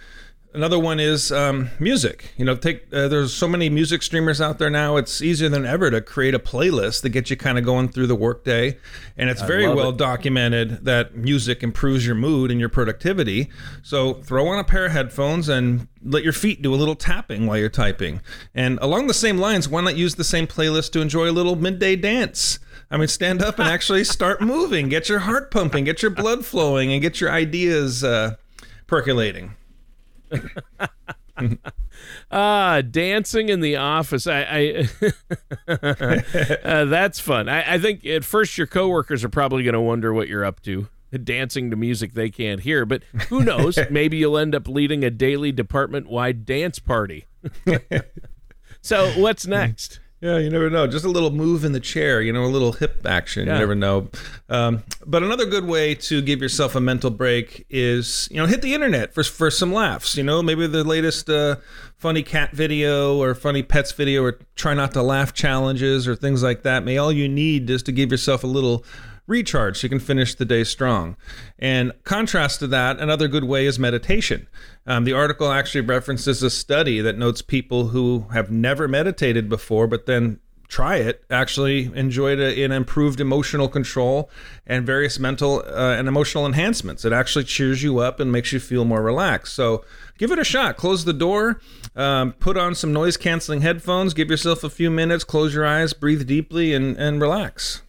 another 0.55 0.79
one 0.79 0.99
is 0.99 1.31
um, 1.31 1.69
music. 1.79 2.33
You 2.39 2.47
know, 2.47 2.57
take 2.57 2.87
uh, 2.91 3.09
there's 3.09 3.35
so 3.35 3.47
many 3.47 3.69
music 3.69 4.03
streamers 4.03 4.41
out 4.41 4.59
there 4.59 4.71
now. 4.71 4.97
It's 4.97 5.21
easier 5.21 5.51
than 5.51 5.67
ever 5.67 5.91
to 5.91 6.01
create 6.01 6.35
a 6.35 6.39
playlist 6.39 7.03
that 7.03 7.11
gets 7.11 7.29
you 7.29 7.37
kind 7.37 7.59
of 7.59 7.65
going 7.65 7.91
through 7.91 8.07
the 8.07 8.15
workday, 8.15 8.79
and 9.19 9.29
it's 9.29 9.43
very 9.43 9.69
well 9.69 9.91
it. 9.91 9.99
documented 9.99 10.87
that 10.87 11.15
music 11.15 11.63
improves 11.63 12.07
your 12.07 12.15
mood 12.15 12.51
and 12.51 12.59
your 12.59 12.71
productivity. 12.71 13.51
So 13.83 14.15
throw 14.15 14.49
on 14.49 14.59
a 14.59 14.65
pair 14.65 14.87
of 14.87 14.93
headphones 14.93 15.51
and 15.51 15.87
let 16.03 16.25
your 16.25 16.33
feet 16.33 16.63
do 16.63 16.75
a 16.75 16.77
little 16.77 16.97
tapping 16.97 17.47
while 17.47 17.59
you're 17.59 17.69
typing. 17.69 18.23
And 18.55 18.79
along 18.81 19.07
the 19.09 19.15
same 19.15 19.37
lines, 19.37 19.69
why 19.69 19.83
not 19.83 19.97
use 19.97 20.15
the 20.15 20.25
same 20.25 20.47
playlist 20.47 20.93
to 20.93 21.01
enjoy 21.03 21.29
a 21.29 21.33
little 21.33 21.57
midday 21.57 21.97
dance? 21.97 22.59
I 22.91 22.97
mean, 22.97 23.09
stand 23.09 23.43
up 23.43 23.59
and 23.59 23.69
actually 23.69 24.05
start 24.05 24.41
moving, 24.41 24.89
get 24.89 25.09
your 25.09 25.21
heart 25.21 25.51
pumping, 25.51 25.85
get 25.85 26.03
your 26.03 26.11
blood 26.11 26.47
flowing, 26.47 26.93
and 26.93 27.03
get 27.03 27.21
your 27.21 27.31
ideas 27.31 28.05
uh, 28.05 28.37
percolating. 28.87 29.55
ah, 32.31 32.83
dancing 32.89 33.49
in 33.49 33.61
the 33.61 33.77
office. 33.77 34.27
I, 34.27 34.89
I 35.69 35.69
uh, 36.65 36.85
that's 36.85 37.19
fun. 37.19 37.49
I, 37.49 37.75
I, 37.75 37.79
think 37.79 38.07
at 38.07 38.25
first 38.25 38.57
your 38.57 38.67
coworkers 38.69 39.25
are 39.25 39.29
probably 39.29 39.65
going 39.65 39.75
to 39.75 39.81
wonder 39.81 40.13
what 40.13 40.29
you're 40.29 40.45
up 40.45 40.63
to, 40.63 40.89
dancing 41.25 41.71
to 41.71 41.77
music 41.77 42.15
they 42.15 42.31
can't 42.31 42.61
hear. 42.61 42.87
But 42.87 43.03
who 43.29 43.43
knows? 43.43 43.79
Maybe 43.91 44.19
you'll 44.19 44.39
end 44.39 44.55
up 44.55 44.69
leading 44.69 45.05
a 45.05 45.11
daily 45.11 45.51
department-wide 45.51 46.47
dance 46.47 46.79
party. 46.79 47.27
so 48.81 49.11
what's 49.21 49.47
next? 49.47 49.99
Yeah, 50.21 50.39
you 50.39 50.49
never 50.49 50.71
know. 50.71 50.87
Just 50.87 51.05
a 51.05 51.11
little 51.11 51.31
move 51.31 51.63
in 51.65 51.73
the 51.73 51.81
chair, 51.81 52.23
you 52.23 52.33
know, 52.33 52.45
a 52.45 52.49
little 52.49 52.73
hip 52.73 53.05
action. 53.05 53.47
Yeah. 53.47 53.55
You 53.55 53.59
never 53.61 53.75
know. 53.75 54.09
Um, 54.49 54.83
but 55.05 55.23
another 55.23 55.45
good 55.45 55.67
way 55.67 55.95
to 55.95 56.23
give 56.23 56.41
yourself 56.41 56.75
a 56.75 56.81
mental 56.81 57.11
break 57.11 57.67
is, 57.69 58.27
you 58.31 58.39
know, 58.39 58.47
hit 58.47 58.63
the 58.63 58.73
internet 58.73 59.13
for 59.13 59.23
for 59.23 59.51
some 59.51 59.73
laughs. 59.73 60.17
You 60.17 60.23
know, 60.23 60.43
maybe 60.43 60.67
the 60.67 60.85
latest 60.85 61.29
uh, 61.29 61.57
funny 61.99 62.23
cat 62.23 62.53
video 62.53 63.19
or 63.19 63.35
funny 63.35 63.63
pets 63.63 63.93
video 63.93 64.25
or 64.25 64.39
try 64.55 64.73
not 64.73 64.93
to 64.93 65.03
laugh 65.03 65.35
challenges 65.35 66.09
or 66.09 66.17
things 66.17 66.43
like 66.43 66.63
that. 66.63 66.83
May 66.83 66.97
all 66.97 67.13
you 67.13 67.29
need 67.29 67.69
is 67.69 67.83
to 67.83 67.93
give 67.93 68.11
yourself 68.11 68.43
a 68.43 68.49
little 68.49 68.85
recharge. 69.27 69.79
So 69.79 69.87
you 69.87 69.89
can 69.89 70.01
finish 70.01 70.35
the 70.35 70.45
day 70.45 70.65
strong. 70.65 71.17
And 71.59 71.93
contrast 72.05 72.61
to 72.61 72.67
that, 72.69 72.99
another 72.99 73.29
good 73.29 73.45
way 73.45 73.67
is 73.67 73.79
meditation. 73.79 74.49
Um, 74.87 75.05
the 75.05 75.13
article 75.13 75.51
actually 75.51 75.83
references 75.83 76.43
a 76.43 76.51
study 76.51 77.01
that 77.01 77.19
notes 77.19 77.43
people 77.43 77.89
who 77.89 78.27
have 78.33 78.51
never 78.51 78.87
meditated 78.89 79.49
before, 79.49 79.87
but 79.87 80.07
then 80.07 80.41
try 80.69 80.97
it 80.97 81.25
actually 81.31 81.91
enjoyed 81.95 82.41
a, 82.41 82.65
an 82.65 82.73
improved 82.73 83.21
emotional 83.21 83.69
control 83.69 84.29
and 84.67 84.85
various 84.85 85.19
mental 85.19 85.63
uh, 85.67 85.95
and 85.95 86.09
emotional 86.09 86.45
enhancements. 86.45 87.05
It 87.05 87.13
actually 87.13 87.45
cheers 87.45 87.83
you 87.83 87.99
up 88.01 88.19
and 88.19 88.33
makes 88.33 88.53
you 88.53 88.61
feel 88.61 88.85
more 88.85 89.03
relaxed. 89.03 89.55
So 89.55 89.85
give 90.19 90.33
it 90.33 90.39
a 90.39 90.45
shot. 90.45 90.77
Close 90.77 91.05
the 91.05 91.13
door 91.13 91.61
um, 91.95 92.33
put 92.33 92.57
on 92.57 92.75
some 92.75 92.93
noise 92.93 93.17
canceling 93.17 93.61
headphones 93.61 94.13
give 94.13 94.29
yourself 94.29 94.65
a 94.65 94.71
few 94.71 94.91
minutes 94.91 95.25
close 95.25 95.55
your 95.55 95.65
eyes 95.65 95.93
breathe 95.93 96.27
deeply 96.27 96.75
and, 96.75 96.97
and 96.97 97.21
relax. 97.21 97.83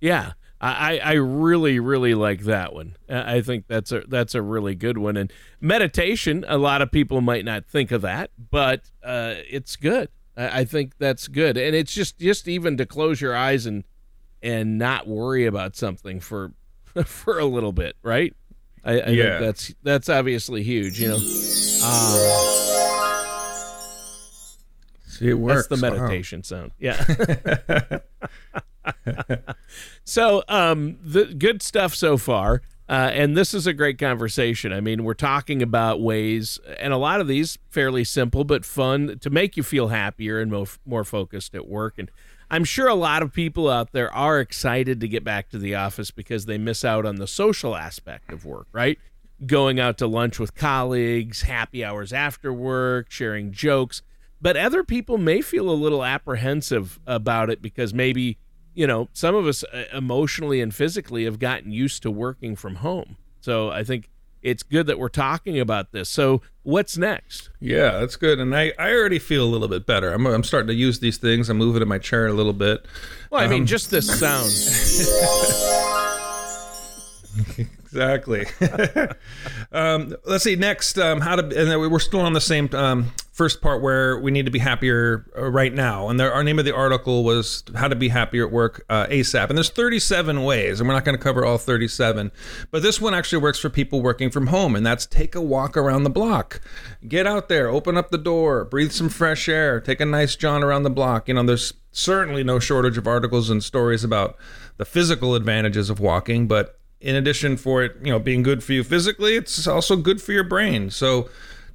Yeah 0.00 0.32
I, 0.60 0.98
I 0.98 1.12
really 1.14 1.78
really 1.78 2.14
like 2.14 2.42
that 2.42 2.72
one. 2.72 2.96
I 3.08 3.42
think 3.42 3.66
that's 3.68 3.92
a 3.92 4.02
that's 4.08 4.34
a 4.34 4.40
really 4.40 4.74
good 4.74 4.96
one. 4.96 5.16
And 5.16 5.32
meditation, 5.60 6.44
a 6.48 6.56
lot 6.56 6.80
of 6.80 6.90
people 6.90 7.20
might 7.20 7.44
not 7.44 7.66
think 7.66 7.90
of 7.92 8.02
that, 8.02 8.30
but 8.50 8.90
uh, 9.04 9.34
it's 9.50 9.76
good. 9.76 10.08
I, 10.36 10.60
I 10.60 10.64
think 10.64 10.96
that's 10.98 11.28
good, 11.28 11.56
and 11.56 11.76
it's 11.76 11.92
just 11.92 12.18
just 12.18 12.48
even 12.48 12.78
to 12.78 12.86
close 12.86 13.20
your 13.20 13.36
eyes 13.36 13.66
and 13.66 13.84
and 14.42 14.78
not 14.78 15.06
worry 15.06 15.44
about 15.44 15.76
something 15.76 16.20
for 16.20 16.52
for 17.04 17.38
a 17.38 17.44
little 17.44 17.72
bit, 17.72 17.96
right? 18.02 18.34
I, 18.82 19.00
I 19.00 19.08
yeah. 19.08 19.38
think 19.38 19.40
that's 19.40 19.74
that's 19.82 20.08
obviously 20.08 20.62
huge. 20.62 21.00
You 21.00 21.08
know. 21.08 21.18
Uh, 21.82 22.62
See, 25.06 25.30
it 25.30 25.34
works. 25.34 25.66
That's 25.66 25.80
the 25.80 25.90
meditation 25.90 26.40
wow. 26.40 26.42
sound. 26.42 26.72
Yeah. 26.78 27.98
so, 30.04 30.42
um, 30.48 30.98
the 31.02 31.26
good 31.26 31.62
stuff 31.62 31.94
so 31.94 32.16
far. 32.16 32.62
Uh, 32.88 33.10
and 33.12 33.36
this 33.36 33.52
is 33.52 33.66
a 33.66 33.72
great 33.72 33.98
conversation. 33.98 34.72
I 34.72 34.80
mean, 34.80 35.02
we're 35.02 35.14
talking 35.14 35.60
about 35.60 36.00
ways, 36.00 36.60
and 36.78 36.92
a 36.92 36.96
lot 36.96 37.20
of 37.20 37.26
these 37.26 37.58
fairly 37.68 38.04
simple 38.04 38.44
but 38.44 38.64
fun 38.64 39.18
to 39.22 39.28
make 39.28 39.56
you 39.56 39.64
feel 39.64 39.88
happier 39.88 40.38
and 40.38 40.52
more, 40.52 40.66
more 40.84 41.02
focused 41.02 41.56
at 41.56 41.66
work. 41.66 41.94
And 41.98 42.08
I'm 42.48 42.62
sure 42.62 42.86
a 42.86 42.94
lot 42.94 43.22
of 43.24 43.32
people 43.32 43.68
out 43.68 43.90
there 43.90 44.12
are 44.14 44.38
excited 44.38 45.00
to 45.00 45.08
get 45.08 45.24
back 45.24 45.48
to 45.50 45.58
the 45.58 45.74
office 45.74 46.12
because 46.12 46.46
they 46.46 46.58
miss 46.58 46.84
out 46.84 47.04
on 47.04 47.16
the 47.16 47.26
social 47.26 47.74
aspect 47.74 48.30
of 48.32 48.44
work, 48.44 48.68
right? 48.70 49.00
Going 49.44 49.80
out 49.80 49.98
to 49.98 50.06
lunch 50.06 50.38
with 50.38 50.54
colleagues, 50.54 51.42
happy 51.42 51.84
hours 51.84 52.12
after 52.12 52.52
work, 52.52 53.10
sharing 53.10 53.50
jokes. 53.50 54.02
but 54.40 54.56
other 54.56 54.84
people 54.84 55.18
may 55.18 55.40
feel 55.40 55.68
a 55.68 55.72
little 55.72 56.04
apprehensive 56.04 57.00
about 57.04 57.50
it 57.50 57.60
because 57.60 57.92
maybe 57.92 58.38
you 58.76 58.86
know 58.86 59.08
some 59.12 59.34
of 59.34 59.46
us 59.46 59.64
uh, 59.64 59.84
emotionally 59.92 60.60
and 60.60 60.72
physically 60.72 61.24
have 61.24 61.40
gotten 61.40 61.72
used 61.72 62.02
to 62.04 62.10
working 62.10 62.54
from 62.54 62.76
home. 62.76 63.16
So 63.40 63.70
I 63.70 63.82
think 63.82 64.08
it's 64.42 64.62
good 64.62 64.86
that 64.86 64.98
we're 64.98 65.08
talking 65.08 65.58
about 65.58 65.90
this. 65.90 66.08
So 66.08 66.42
what's 66.62 66.96
next? 66.96 67.50
Yeah, 67.58 67.98
that's 67.98 68.14
good. 68.14 68.38
And 68.38 68.54
I, 68.54 68.72
I 68.78 68.92
already 68.92 69.18
feel 69.18 69.44
a 69.44 69.50
little 69.50 69.66
bit 69.66 69.86
better. 69.86 70.12
I'm, 70.12 70.24
I'm 70.26 70.44
starting 70.44 70.68
to 70.68 70.74
use 70.74 71.00
these 71.00 71.16
things. 71.16 71.48
I'm 71.48 71.56
moving 71.56 71.82
in 71.82 71.88
my 71.88 71.98
chair 71.98 72.28
a 72.28 72.32
little 72.32 72.52
bit. 72.52 72.86
Well, 73.30 73.40
I 73.40 73.48
mean, 73.48 73.62
um, 73.62 73.66
just 73.66 73.90
this 73.90 74.06
sound. 74.06 74.52
exactly. 77.84 78.46
um, 79.72 80.14
let's 80.26 80.44
see 80.44 80.54
next. 80.54 80.96
Um, 80.98 81.20
how 81.20 81.36
to 81.36 81.42
and 81.42 81.70
then 81.70 81.80
we're 81.90 81.98
still 81.98 82.20
on 82.20 82.32
the 82.32 82.40
same 82.40 82.68
um, 82.72 83.10
first 83.36 83.60
part 83.60 83.82
where 83.82 84.18
we 84.18 84.30
need 84.30 84.46
to 84.46 84.50
be 84.50 84.58
happier 84.58 85.26
uh, 85.36 85.50
right 85.50 85.74
now. 85.74 86.08
And 86.08 86.18
there, 86.18 86.32
our 86.32 86.42
name 86.42 86.58
of 86.58 86.64
the 86.64 86.74
article 86.74 87.22
was 87.22 87.62
"How 87.74 87.86
to 87.86 87.94
Be 87.94 88.08
Happier 88.08 88.46
at 88.46 88.52
Work 88.52 88.86
uh, 88.88 89.06
ASAP." 89.08 89.50
And 89.50 89.58
there's 89.58 89.68
37 89.68 90.42
ways, 90.42 90.80
and 90.80 90.88
we're 90.88 90.94
not 90.94 91.04
going 91.04 91.16
to 91.16 91.22
cover 91.22 91.44
all 91.44 91.58
37. 91.58 92.32
But 92.70 92.82
this 92.82 92.98
one 92.98 93.12
actually 93.12 93.42
works 93.42 93.58
for 93.58 93.68
people 93.68 94.00
working 94.00 94.30
from 94.30 94.46
home, 94.46 94.74
and 94.74 94.86
that's 94.86 95.04
take 95.04 95.34
a 95.34 95.40
walk 95.42 95.76
around 95.76 96.04
the 96.04 96.10
block. 96.10 96.62
Get 97.06 97.26
out 97.26 97.50
there, 97.50 97.68
open 97.68 97.98
up 97.98 98.10
the 98.10 98.18
door, 98.18 98.64
breathe 98.64 98.92
some 98.92 99.10
fresh 99.10 99.50
air, 99.50 99.80
take 99.80 100.00
a 100.00 100.06
nice 100.06 100.34
jaunt 100.34 100.64
around 100.64 100.84
the 100.84 100.90
block. 100.90 101.28
You 101.28 101.34
know, 101.34 101.42
there's 101.42 101.74
certainly 101.92 102.42
no 102.42 102.58
shortage 102.58 102.96
of 102.96 103.06
articles 103.06 103.50
and 103.50 103.62
stories 103.62 104.02
about 104.02 104.36
the 104.78 104.86
physical 104.86 105.34
advantages 105.34 105.90
of 105.90 106.00
walking, 106.00 106.48
but 106.48 106.78
in 107.02 107.14
addition 107.14 107.58
for 107.58 107.84
it, 107.84 107.96
you 108.02 108.10
know, 108.10 108.18
being 108.18 108.42
good 108.42 108.64
for 108.64 108.72
you 108.72 108.82
physically, 108.82 109.36
it's 109.36 109.66
also 109.66 109.96
good 109.96 110.22
for 110.22 110.32
your 110.32 110.44
brain. 110.44 110.90
So 110.90 111.28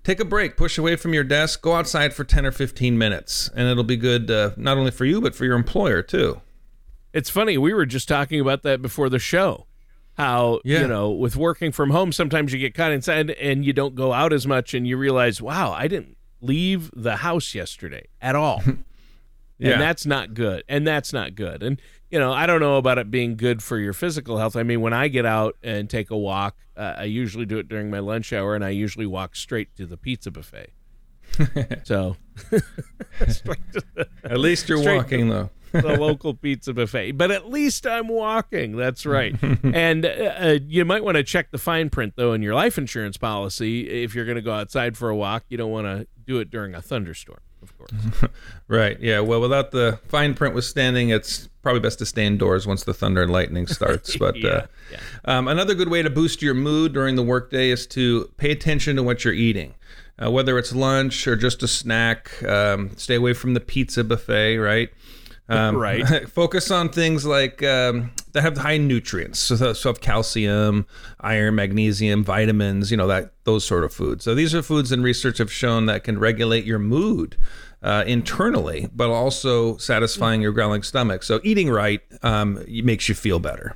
take 0.04 0.20
a 0.20 0.26
break, 0.26 0.58
push 0.58 0.78
away 0.78 0.96
from 0.96 1.14
your 1.14 1.24
desk, 1.24 1.62
go 1.62 1.74
outside 1.74 2.14
for 2.14 2.24
10 2.24 2.46
or 2.46 2.52
15 2.52 2.98
minutes, 2.98 3.50
and 3.56 3.68
it'll 3.68 3.84
be 3.84 3.98
good 3.98 4.30
uh, 4.30 4.52
not 4.58 4.78
only 4.78 4.92
for 4.92 5.06
you, 5.06 5.22
but 5.22 5.36
for 5.36 5.46
your 5.46 5.56
employer 5.56 6.02
too. 6.02 6.42
It's 7.14 7.30
funny. 7.30 7.58
We 7.58 7.74
were 7.74 7.86
just 7.86 8.08
talking 8.08 8.40
about 8.40 8.64
that 8.64 8.82
before 8.82 9.10
the 9.10 9.20
show. 9.20 9.68
How, 10.18 10.60
yeah. 10.64 10.82
you 10.82 10.88
know, 10.88 11.10
with 11.10 11.36
working 11.36 11.72
from 11.72 11.90
home, 11.90 12.12
sometimes 12.12 12.54
you 12.54 12.60
get 12.60 12.74
caught 12.74 12.92
inside 12.92 13.32
and 13.32 13.66
you 13.66 13.74
don't 13.74 13.96
go 13.96 14.14
out 14.14 14.34
as 14.34 14.46
much 14.46 14.74
and 14.74 14.86
you 14.86 14.98
realize, 14.98 15.42
wow, 15.42 15.72
I 15.72 15.88
didn't 15.88 16.18
leave 16.42 16.92
the 16.94 17.18
house 17.18 17.56
yesterday 17.56 18.08
at 18.22 18.36
all. 18.36 18.62
yeah. 19.62 19.74
And 19.74 19.82
that's 19.82 20.06
not 20.06 20.34
good. 20.34 20.64
And 20.68 20.88
that's 20.88 21.14
not 21.14 21.36
good. 21.36 21.62
And 21.62 21.80
you 22.10 22.20
know, 22.20 22.34
I 22.34 22.46
don't 22.46 22.60
know 22.60 22.78
about 22.78 22.98
it 22.98 23.10
being 23.10 23.38
good 23.38 23.64
for 23.64 23.78
your 23.78 23.94
physical 23.94 24.38
health. 24.38 24.56
I 24.56 24.64
mean, 24.64 24.82
when 24.82 24.92
I 24.92 25.08
get 25.08 25.26
out 25.26 25.56
and 25.64 25.90
take 25.90 26.10
a 26.10 26.18
walk, 26.18 26.58
uh, 26.76 26.96
I 26.98 27.04
usually 27.04 27.46
do 27.46 27.58
it 27.58 27.70
during 27.70 27.90
my 27.90 28.00
lunch 28.00 28.34
hour, 28.34 28.56
and 28.56 28.66
I 28.66 28.70
usually 28.70 29.06
walk 29.06 29.36
straight 29.36 29.74
to 29.78 29.86
the 29.86 29.96
pizza 29.98 30.32
buffet. 30.32 30.72
so, 31.84 32.18
at 34.24 34.40
least 34.40 34.68
you're 34.68 34.84
walking 34.84 35.30
though. 35.30 35.50
the 35.72 35.98
local 35.98 36.34
pizza 36.34 36.74
buffet, 36.74 37.14
but 37.14 37.32
at 37.32 37.48
least 37.48 37.88
I'm 37.88 38.10
walking. 38.10 38.76
That's 38.76 39.06
right. 39.06 39.36
and 39.64 40.06
uh, 40.06 40.10
uh, 40.10 40.60
you 40.68 40.84
might 40.84 41.06
want 41.06 41.16
to 41.16 41.24
check 41.24 41.52
the 41.52 41.58
fine 41.58 41.90
print 41.90 42.14
though 42.18 42.34
in 42.34 42.42
your 42.42 42.56
life 42.56 42.78
insurance 42.78 43.16
policy. 43.16 44.04
If 44.04 44.16
you're 44.16 44.26
going 44.26 44.36
to 44.36 44.42
go 44.42 44.54
outside 44.54 44.98
for 44.98 45.10
a 45.10 45.16
walk, 45.16 45.46
you 45.48 45.56
don't 45.56 45.72
want 45.72 45.86
to 45.86 46.08
do 46.26 46.40
it 46.40 46.50
during 46.50 46.76
a 46.76 46.82
thunderstorm 46.82 47.40
of 47.62 47.78
course. 47.78 48.32
right. 48.68 49.00
Yeah. 49.00 49.20
Well, 49.20 49.42
without 49.42 49.72
the 49.72 50.00
fine 50.08 50.34
print 50.34 50.56
withstanding, 50.56 51.10
it's 51.10 51.48
probably 51.62 51.82
best 51.82 52.00
to 52.00 52.06
stay 52.06 52.26
indoors 52.26 52.66
once 52.66 52.84
the 52.84 52.94
thunder 52.94 53.22
and 53.22 53.32
lightning 53.32 53.68
starts. 53.68 54.16
But 54.20 54.38
yeah, 54.38 54.50
uh, 54.50 54.66
yeah. 54.92 55.00
Um, 55.26 55.48
another 55.48 55.74
good 55.74 55.90
way 55.90 56.02
to 56.02 56.10
boost 56.10 56.42
your 56.42 56.54
mood 56.54 56.94
during 56.94 57.16
the 57.16 57.24
workday 57.24 57.70
is 57.70 57.88
to 57.88 58.30
pay 58.38 58.52
attention 58.52 58.96
to 58.98 59.04
what 59.04 59.24
you're 59.24 59.34
eating. 59.34 59.76
Uh, 60.22 60.30
whether 60.30 60.60
it's 60.60 60.74
lunch 60.74 61.28
or 61.28 61.36
just 61.36 61.64
a 61.64 61.68
snack, 61.68 62.44
um, 62.44 62.96
stay 62.96 63.16
away 63.16 63.34
from 63.34 63.56
the 63.56 63.60
pizza 63.60 64.04
buffet, 64.04 64.58
right? 64.58 64.90
Um, 65.50 65.76
right. 65.78 66.06
focus 66.30 66.70
on 66.70 66.90
things 66.90 67.26
like 67.26 67.64
um, 67.64 68.12
that 68.34 68.42
have 68.42 68.58
high 68.58 68.78
nutrients, 68.78 69.40
so, 69.40 69.74
so 69.74 69.90
have 69.90 70.02
calcium, 70.02 70.86
iron, 71.20 71.56
magnesium, 71.56 72.24
vitamins. 72.24 72.92
You 72.92 72.98
know 72.98 73.08
that 73.08 73.34
those 73.44 73.66
sort 73.66 73.84
of 73.84 73.94
foods. 73.94 74.24
So 74.24 74.36
these 74.36 74.54
are 74.56 74.62
foods 74.62 74.92
in 74.92 75.04
research 75.04 75.38
have 75.40 75.52
shown 75.52 75.86
that 75.88 76.04
can 76.04 76.20
regulate 76.20 76.66
your 76.66 76.80
mood 76.80 77.38
uh, 77.82 78.04
internally, 78.08 78.90
but 78.94 79.10
also 79.10 79.78
satisfying 79.78 80.42
your 80.42 80.52
growling 80.52 80.84
stomach. 80.84 81.24
So 81.24 81.40
eating 81.44 81.70
right 81.70 82.02
um, 82.24 82.64
makes 82.68 83.10
you 83.10 83.16
feel 83.16 83.40
better. 83.40 83.76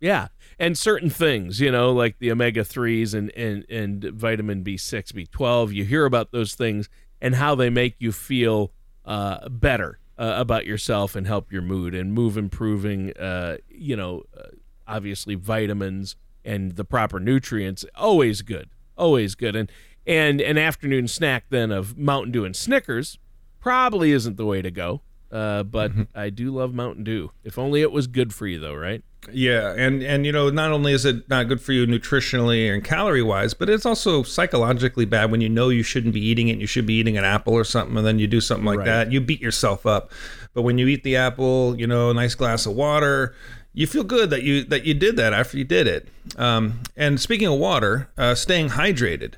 Yeah, 0.00 0.28
and 0.58 0.78
certain 0.78 1.10
things, 1.10 1.60
you 1.60 1.70
know, 1.70 1.92
like 1.92 2.18
the 2.18 2.30
omega 2.30 2.64
threes 2.64 3.14
and 3.14 3.30
and 3.36 3.64
and 3.68 4.04
vitamin 4.04 4.62
B 4.62 4.76
six, 4.76 5.12
B 5.12 5.26
twelve. 5.26 5.72
You 5.72 5.84
hear 5.84 6.04
about 6.04 6.32
those 6.32 6.54
things 6.54 6.88
and 7.20 7.34
how 7.34 7.54
they 7.54 7.70
make 7.70 7.96
you 7.98 8.12
feel 8.12 8.72
uh, 9.04 9.48
better 9.48 9.98
uh, 10.18 10.34
about 10.36 10.66
yourself 10.66 11.14
and 11.14 11.26
help 11.26 11.52
your 11.52 11.62
mood 11.62 11.94
and 11.94 12.12
move 12.12 12.36
improving 12.36 13.16
uh, 13.16 13.56
you 13.68 13.96
know 13.96 14.24
uh, 14.36 14.48
obviously 14.86 15.34
vitamins 15.34 16.16
and 16.44 16.76
the 16.76 16.84
proper 16.84 17.20
nutrients 17.20 17.84
always 17.94 18.42
good 18.42 18.68
always 18.98 19.34
good. 19.34 19.56
And 19.56 19.70
and 20.06 20.40
an 20.40 20.58
afternoon 20.58 21.06
snack 21.08 21.44
then 21.50 21.70
of 21.70 21.96
mountain 21.96 22.32
dew 22.32 22.44
and 22.44 22.56
snickers 22.56 23.18
probably 23.60 24.12
isn't 24.12 24.36
the 24.36 24.46
way 24.46 24.62
to 24.62 24.70
go 24.70 25.02
uh, 25.30 25.62
but 25.62 25.90
mm-hmm. 25.92 26.02
i 26.14 26.30
do 26.30 26.50
love 26.50 26.72
mountain 26.74 27.04
dew 27.04 27.30
if 27.44 27.58
only 27.58 27.82
it 27.82 27.92
was 27.92 28.06
good 28.06 28.34
for 28.34 28.46
you 28.46 28.58
though 28.58 28.74
right 28.74 29.02
yeah, 29.32 29.74
and 29.76 30.02
and 30.02 30.24
you 30.24 30.32
know, 30.32 30.48
not 30.50 30.72
only 30.72 30.92
is 30.92 31.04
it 31.04 31.28
not 31.28 31.48
good 31.48 31.60
for 31.60 31.72
you 31.72 31.86
nutritionally 31.86 32.72
and 32.72 32.82
calorie 32.84 33.22
wise, 33.22 33.52
but 33.52 33.68
it's 33.68 33.84
also 33.84 34.22
psychologically 34.22 35.04
bad 35.04 35.30
when 35.30 35.40
you 35.40 35.48
know 35.48 35.68
you 35.68 35.82
shouldn't 35.82 36.14
be 36.14 36.20
eating 36.20 36.48
it. 36.48 36.58
You 36.58 36.66
should 36.66 36.86
be 36.86 36.94
eating 36.94 37.18
an 37.18 37.24
apple 37.24 37.52
or 37.52 37.64
something, 37.64 37.96
and 37.96 38.06
then 38.06 38.18
you 38.18 38.26
do 38.26 38.40
something 38.40 38.64
like 38.64 38.78
right. 38.78 38.86
that. 38.86 39.12
You 39.12 39.20
beat 39.20 39.40
yourself 39.40 39.86
up. 39.86 40.12
But 40.54 40.62
when 40.62 40.78
you 40.78 40.86
eat 40.86 41.04
the 41.04 41.16
apple, 41.16 41.78
you 41.78 41.86
know, 41.86 42.10
a 42.10 42.14
nice 42.14 42.34
glass 42.34 42.64
of 42.64 42.74
water, 42.74 43.34
you 43.74 43.86
feel 43.86 44.04
good 44.04 44.30
that 44.30 44.42
you 44.42 44.64
that 44.64 44.84
you 44.84 44.94
did 44.94 45.16
that 45.16 45.32
after 45.32 45.58
you 45.58 45.64
did 45.64 45.86
it. 45.86 46.08
Um, 46.36 46.80
and 46.96 47.20
speaking 47.20 47.48
of 47.48 47.58
water, 47.58 48.08
uh, 48.16 48.34
staying 48.34 48.70
hydrated 48.70 49.34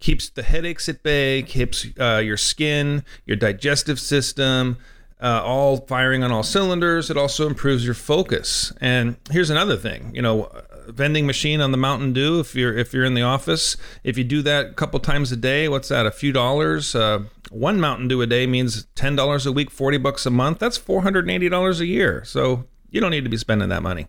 keeps 0.00 0.28
the 0.28 0.42
headaches 0.42 0.88
at 0.88 1.02
bay, 1.02 1.42
keeps 1.42 1.86
uh, 1.98 2.20
your 2.22 2.36
skin, 2.36 3.04
your 3.24 3.36
digestive 3.36 3.98
system, 3.98 4.76
uh, 5.20 5.42
all 5.44 5.78
firing 5.78 6.22
on 6.22 6.32
all 6.32 6.42
cylinders. 6.42 7.10
It 7.10 7.16
also 7.16 7.46
improves 7.46 7.84
your 7.84 7.94
focus. 7.94 8.72
And 8.80 9.16
here's 9.30 9.50
another 9.50 9.76
thing, 9.76 10.10
you 10.14 10.22
know, 10.22 10.50
vending 10.86 11.26
machine 11.26 11.60
on 11.60 11.70
the 11.70 11.78
Mountain 11.78 12.12
Dew. 12.12 12.40
If 12.40 12.54
you're 12.54 12.76
if 12.76 12.92
you're 12.92 13.04
in 13.04 13.14
the 13.14 13.22
office, 13.22 13.76
if 14.02 14.18
you 14.18 14.24
do 14.24 14.42
that 14.42 14.66
a 14.66 14.72
couple 14.74 15.00
times 15.00 15.32
a 15.32 15.36
day, 15.36 15.68
what's 15.68 15.88
that? 15.88 16.06
A 16.06 16.10
few 16.10 16.32
dollars. 16.32 16.94
Uh, 16.94 17.24
one 17.50 17.80
Mountain 17.80 18.08
Dew 18.08 18.20
a 18.22 18.26
day 18.26 18.46
means 18.46 18.86
ten 18.94 19.16
dollars 19.16 19.46
a 19.46 19.52
week, 19.52 19.70
forty 19.70 19.98
bucks 19.98 20.26
a 20.26 20.30
month. 20.30 20.58
That's 20.58 20.76
four 20.76 21.02
hundred 21.02 21.24
and 21.24 21.30
eighty 21.30 21.48
dollars 21.48 21.80
a 21.80 21.86
year. 21.86 22.22
So 22.24 22.64
you 22.90 23.00
don't 23.00 23.10
need 23.10 23.24
to 23.24 23.30
be 23.30 23.36
spending 23.36 23.68
that 23.70 23.82
money. 23.82 24.08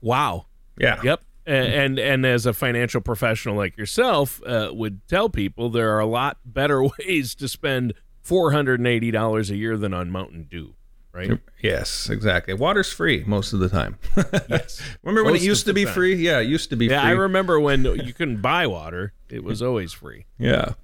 Wow. 0.00 0.46
Yeah. 0.78 1.00
Yep. 1.02 1.20
And, 1.46 1.66
and 1.72 1.98
and, 1.98 2.26
as 2.26 2.46
a 2.46 2.52
financial 2.52 3.00
professional 3.00 3.56
like 3.56 3.76
yourself 3.76 4.42
uh, 4.44 4.70
would 4.72 5.06
tell 5.08 5.28
people 5.28 5.70
there 5.70 5.94
are 5.96 5.98
a 5.98 6.06
lot 6.06 6.38
better 6.44 6.84
ways 6.98 7.34
to 7.36 7.48
spend 7.48 7.94
$480 8.30 9.50
a 9.50 9.56
year 9.56 9.76
than 9.76 9.92
on 9.92 10.10
Mountain 10.10 10.46
Dew, 10.50 10.74
right? 11.12 11.38
Yes, 11.60 12.08
exactly. 12.08 12.54
Water's 12.54 12.92
free 12.92 13.24
most 13.26 13.52
of 13.52 13.58
the 13.58 13.68
time. 13.68 13.98
yes. 14.48 14.80
Remember 15.02 15.24
when 15.24 15.34
it 15.34 15.42
used 15.42 15.66
to 15.66 15.74
be 15.74 15.84
time. 15.84 15.94
free? 15.94 16.14
Yeah, 16.14 16.38
it 16.38 16.48
used 16.48 16.70
to 16.70 16.76
be 16.76 16.86
free. 16.86 16.94
yeah, 16.94 17.02
free. 17.02 17.10
I 17.10 17.14
remember 17.14 17.58
when 17.58 17.84
you 17.84 18.14
couldn't 18.14 18.40
buy 18.42 18.66
water. 18.66 19.12
It 19.28 19.44
was 19.44 19.62
always 19.62 19.92
free. 19.92 20.26
Yeah. 20.38 20.74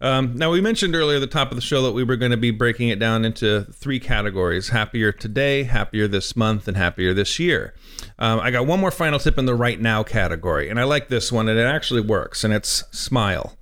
Um, 0.00 0.34
now, 0.36 0.50
we 0.50 0.60
mentioned 0.60 0.94
earlier 0.94 1.16
at 1.16 1.20
the 1.20 1.26
top 1.26 1.50
of 1.50 1.56
the 1.56 1.62
show 1.62 1.82
that 1.82 1.92
we 1.92 2.04
were 2.04 2.16
going 2.16 2.30
to 2.30 2.36
be 2.36 2.50
breaking 2.50 2.88
it 2.88 2.98
down 2.98 3.24
into 3.24 3.64
three 3.72 4.00
categories 4.00 4.68
happier 4.70 5.12
today, 5.12 5.64
happier 5.64 6.08
this 6.08 6.34
month, 6.36 6.68
and 6.68 6.76
happier 6.76 7.12
this 7.12 7.38
year. 7.38 7.74
Um, 8.18 8.40
I 8.40 8.50
got 8.50 8.66
one 8.66 8.80
more 8.80 8.90
final 8.90 9.18
tip 9.18 9.36
in 9.36 9.46
the 9.46 9.54
right 9.54 9.80
now 9.80 10.02
category, 10.02 10.68
and 10.68 10.78
I 10.80 10.84
like 10.84 11.08
this 11.08 11.30
one, 11.32 11.48
and 11.48 11.58
it 11.58 11.64
actually 11.64 12.00
works, 12.00 12.44
and 12.44 12.54
it's 12.54 12.84
smile. 12.90 13.58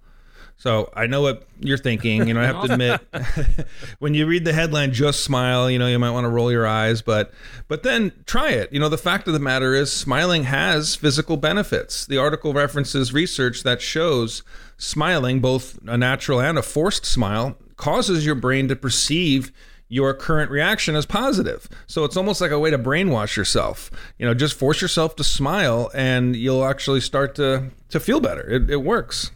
So 0.59 0.91
I 0.93 1.07
know 1.07 1.23
what 1.23 1.47
you're 1.61 1.79
thinking. 1.79 2.27
You 2.27 2.35
know, 2.35 2.41
I 2.41 2.47
have 2.47 2.65
to 2.67 2.73
admit, 2.73 3.01
when 4.01 4.13
you 4.13 4.27
read 4.27 4.45
the 4.45 4.53
headline, 4.53 4.93
just 4.93 5.21
smile. 5.21 5.71
You 5.71 5.79
know, 5.79 5.87
you 5.87 5.99
might 5.99 6.11
want 6.11 6.25
to 6.25 6.29
roll 6.29 6.51
your 6.51 6.67
eyes, 6.67 7.01
but 7.01 7.33
but 7.69 7.85
then 7.85 8.13
try 8.27 8.51
it. 8.51 8.73
You 8.73 8.81
know, 8.81 8.89
the 8.89 8.99
fact 8.99 9.29
of 9.29 9.35
the 9.35 9.41
matter 9.41 9.73
is, 9.73 9.93
smiling 9.93 10.45
has 10.45 10.97
physical 10.97 11.37
benefits. 11.37 12.05
The 12.05 12.19
article 12.19 12.53
references 12.53 13.13
research 13.13 13.63
that 13.63 13.81
shows 13.81 14.43
smiling, 14.77 15.41
both 15.41 15.79
a 15.87 15.97
natural 15.97 16.41
and 16.41 16.59
a 16.59 16.63
forced 16.63 17.07
smile, 17.07 17.57
causes 17.77 18.27
your 18.27 18.35
brain 18.35 18.67
to 18.69 18.77
perceive 18.77 19.53
your 19.89 20.13
current 20.13 20.51
reaction 20.51 20.95
as 20.95 21.07
positive. 21.07 21.69
So 21.87 22.05
it's 22.05 22.17
almost 22.17 22.41
like 22.41 22.51
a 22.51 22.59
way 22.59 22.71
to 22.71 22.79
brainwash 22.79 23.37
yourself. 23.37 23.91
You 24.19 24.27
know, 24.27 24.35
just 24.35 24.55
force 24.59 24.83
yourself 24.83 25.17
to 25.17 25.25
smile, 25.25 25.91
and 25.95 26.35
you'll 26.35 26.65
actually 26.65 27.01
start 27.01 27.37
to 27.37 27.71
to 27.91 28.01
feel 28.01 28.19
better. 28.19 28.43
It, 28.51 28.69
it 28.69 28.83
works. 28.83 29.31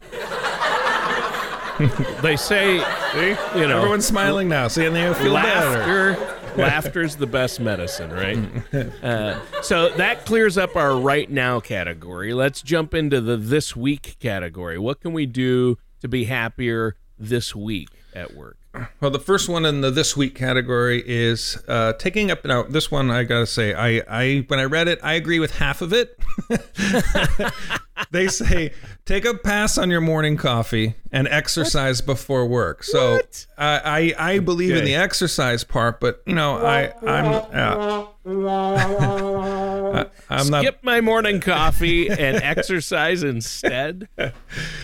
they 2.22 2.36
say, 2.36 2.74
you 2.74 3.66
know, 3.66 3.78
everyone's 3.78 4.06
smiling 4.06 4.48
now, 4.48 4.68
seeing 4.68 4.92
they 4.92 5.12
feel 5.14 5.32
laughter, 5.32 6.14
better. 6.14 6.36
Laughter's 6.56 7.16
the 7.16 7.26
best 7.26 7.60
medicine, 7.60 8.10
right? 8.10 9.04
Uh, 9.04 9.40
so 9.62 9.88
that 9.90 10.26
clears 10.26 10.58
up 10.58 10.76
our 10.76 10.96
right 10.96 11.30
now 11.30 11.60
category. 11.60 12.34
Let's 12.34 12.60
jump 12.60 12.92
into 12.92 13.20
the 13.20 13.36
this 13.36 13.76
week 13.76 14.16
category. 14.18 14.78
What 14.78 15.00
can 15.00 15.12
we 15.12 15.26
do 15.26 15.78
to 16.00 16.08
be 16.08 16.24
happier 16.24 16.96
this 17.18 17.54
week? 17.54 17.88
at 18.14 18.34
work? 18.34 18.56
Well, 19.00 19.10
the 19.10 19.18
first 19.18 19.48
one 19.48 19.66
in 19.66 19.80
the 19.80 19.90
this 19.90 20.16
week 20.16 20.34
category 20.36 21.02
is 21.04 21.58
uh, 21.66 21.94
taking 21.94 22.30
up. 22.30 22.44
Now, 22.44 22.62
this 22.62 22.90
one 22.90 23.10
I 23.10 23.24
gotta 23.24 23.46
say, 23.46 23.74
I, 23.74 24.02
I 24.08 24.44
when 24.46 24.60
I 24.60 24.64
read 24.64 24.86
it, 24.86 25.00
I 25.02 25.14
agree 25.14 25.40
with 25.40 25.56
half 25.56 25.82
of 25.82 25.92
it. 25.92 26.16
they 28.10 28.28
say 28.28 28.72
take 29.04 29.24
a 29.24 29.34
pass 29.34 29.76
on 29.76 29.90
your 29.90 30.00
morning 30.00 30.36
coffee 30.36 30.94
and 31.10 31.26
exercise 31.28 32.00
before 32.00 32.46
work. 32.46 32.84
So 32.84 33.14
What? 33.14 33.46
I, 33.58 34.14
I 34.18 34.32
I 34.34 34.38
believe 34.38 34.76
in 34.76 34.84
the 34.84 34.94
exercise 34.94 35.64
part, 35.64 36.00
but 36.00 36.22
you 36.26 36.34
know 36.34 36.56
I 36.64 36.92
I'm 37.04 37.26
uh, 37.26 38.06
I, 38.26 40.06
I'm 40.30 40.48
not 40.48 40.62
Skip 40.62 40.78
my 40.82 41.00
morning 41.00 41.40
coffee 41.40 42.08
and 42.08 42.36
exercise 42.36 43.22
instead. 43.22 44.08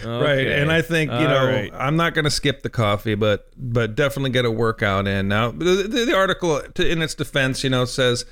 right 0.05 0.47
and 0.47 0.71
i 0.73 0.81
think 0.83 1.11
you 1.11 1.16
All 1.16 1.25
know 1.25 1.47
right. 1.47 1.73
i'm 1.75 1.97
not 1.97 2.14
going 2.14 2.25
to 2.25 2.31
skip 2.31 2.62
the 2.62 2.71
coffee 2.71 3.14
but 3.14 3.49
but 3.76 3.95
definitely 3.95 4.30
get 4.30 4.47
a 4.47 4.50
workout 4.50 5.06
in. 5.06 5.28
Now 5.28 5.50
the, 5.50 5.87
the, 5.87 6.06
the 6.06 6.16
article 6.16 6.62
to, 6.62 6.90
in 6.90 7.02
its 7.02 7.14
defense 7.14 7.62
you 7.62 7.68
know 7.68 7.85
says 7.85 8.25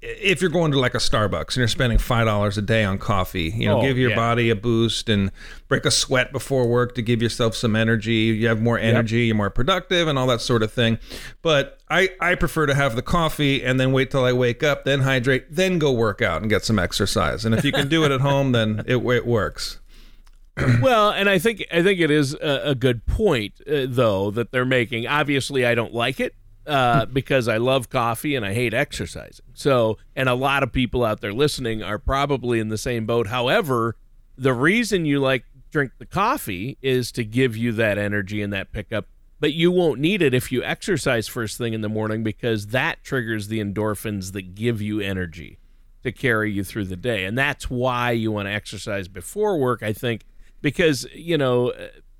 if 0.00 0.40
you're 0.40 0.50
going 0.50 0.72
to 0.72 0.80
like 0.80 0.94
a 0.94 0.98
starbucks 0.98 1.48
and 1.48 1.56
you're 1.58 1.68
spending 1.68 1.98
five 1.98 2.24
dollars 2.24 2.56
a 2.56 2.62
day 2.62 2.82
on 2.82 2.96
coffee 2.96 3.52
you 3.54 3.66
know 3.66 3.80
Oh, 3.80 3.82
give 3.82 3.98
your 3.98 4.08
yeah. 4.08 4.16
body 4.16 4.48
a 4.48 4.56
boost 4.56 5.10
and 5.10 5.30
break 5.68 5.84
a 5.84 5.90
sweat 5.90 6.32
before 6.32 6.66
work 6.66 6.94
to 6.94 7.02
give 7.02 7.20
yourself 7.20 7.54
some 7.54 7.76
energy. 7.76 8.32
You 8.40 8.48
have 8.48 8.62
more 8.62 8.78
energy 8.78 9.26
you're 9.26 9.36
more 9.36 9.50
productive 9.50 10.08
and 10.08 10.18
all 10.18 10.26
that 10.28 10.40
sort 10.40 10.62
of 10.62 10.72
thing. 10.72 10.98
But 11.42 11.78
i 11.90 12.08
i 12.18 12.34
prefer 12.34 12.64
to 12.64 12.74
have 12.74 12.96
the 12.96 13.02
coffee 13.02 13.62
and 13.62 13.78
then 13.78 13.92
wait 13.92 14.10
till 14.10 14.24
i 14.24 14.32
wake 14.32 14.62
up 14.62 14.84
then 14.86 15.00
hydrate 15.00 15.44
then 15.50 15.78
go 15.78 15.92
work 15.92 16.22
out 16.22 16.40
and 16.40 16.48
get 16.48 16.64
some 16.64 16.78
exercise. 16.78 17.44
And 17.44 17.54
if 17.54 17.66
you 17.66 17.72
can 17.72 17.88
do 17.88 18.02
it 18.04 18.10
at 18.10 18.22
home 18.22 18.52
then 18.52 18.82
it, 18.86 18.96
it 18.96 19.26
works 19.26 19.78
well, 20.82 21.10
and 21.10 21.28
I 21.28 21.38
think 21.38 21.64
I 21.72 21.82
think 21.82 22.00
it 22.00 22.10
is 22.10 22.34
a, 22.34 22.70
a 22.70 22.74
good 22.74 23.06
point 23.06 23.54
uh, 23.66 23.86
though 23.88 24.30
that 24.30 24.52
they're 24.52 24.64
making. 24.64 25.06
Obviously, 25.06 25.64
I 25.64 25.74
don't 25.74 25.92
like 25.94 26.20
it 26.20 26.34
uh, 26.66 27.06
because 27.06 27.48
I 27.48 27.56
love 27.56 27.88
coffee 27.88 28.34
and 28.34 28.44
I 28.44 28.54
hate 28.54 28.74
exercising. 28.74 29.46
So, 29.54 29.98
and 30.14 30.28
a 30.28 30.34
lot 30.34 30.62
of 30.62 30.72
people 30.72 31.04
out 31.04 31.20
there 31.20 31.32
listening 31.32 31.82
are 31.82 31.98
probably 31.98 32.60
in 32.60 32.68
the 32.68 32.78
same 32.78 33.06
boat. 33.06 33.28
However, 33.28 33.96
the 34.36 34.52
reason 34.52 35.04
you 35.04 35.20
like 35.20 35.44
drink 35.70 35.92
the 35.98 36.06
coffee 36.06 36.78
is 36.82 37.12
to 37.12 37.24
give 37.24 37.56
you 37.56 37.72
that 37.72 37.98
energy 37.98 38.42
and 38.42 38.52
that 38.52 38.72
pickup. 38.72 39.06
But 39.38 39.54
you 39.54 39.70
won't 39.70 40.00
need 40.00 40.20
it 40.20 40.34
if 40.34 40.52
you 40.52 40.62
exercise 40.62 41.26
first 41.26 41.56
thing 41.56 41.72
in 41.72 41.80
the 41.80 41.88
morning 41.88 42.22
because 42.22 42.68
that 42.68 43.02
triggers 43.02 43.48
the 43.48 43.58
endorphins 43.58 44.32
that 44.32 44.54
give 44.54 44.82
you 44.82 45.00
energy 45.00 45.58
to 46.02 46.12
carry 46.12 46.52
you 46.52 46.62
through 46.62 46.84
the 46.84 46.96
day. 46.96 47.24
And 47.24 47.36
that's 47.36 47.70
why 47.70 48.10
you 48.12 48.32
want 48.32 48.48
to 48.48 48.52
exercise 48.52 49.08
before 49.08 49.58
work, 49.58 49.82
I 49.82 49.92
think, 49.92 50.24
because, 50.60 51.06
you 51.14 51.38
know, 51.38 51.72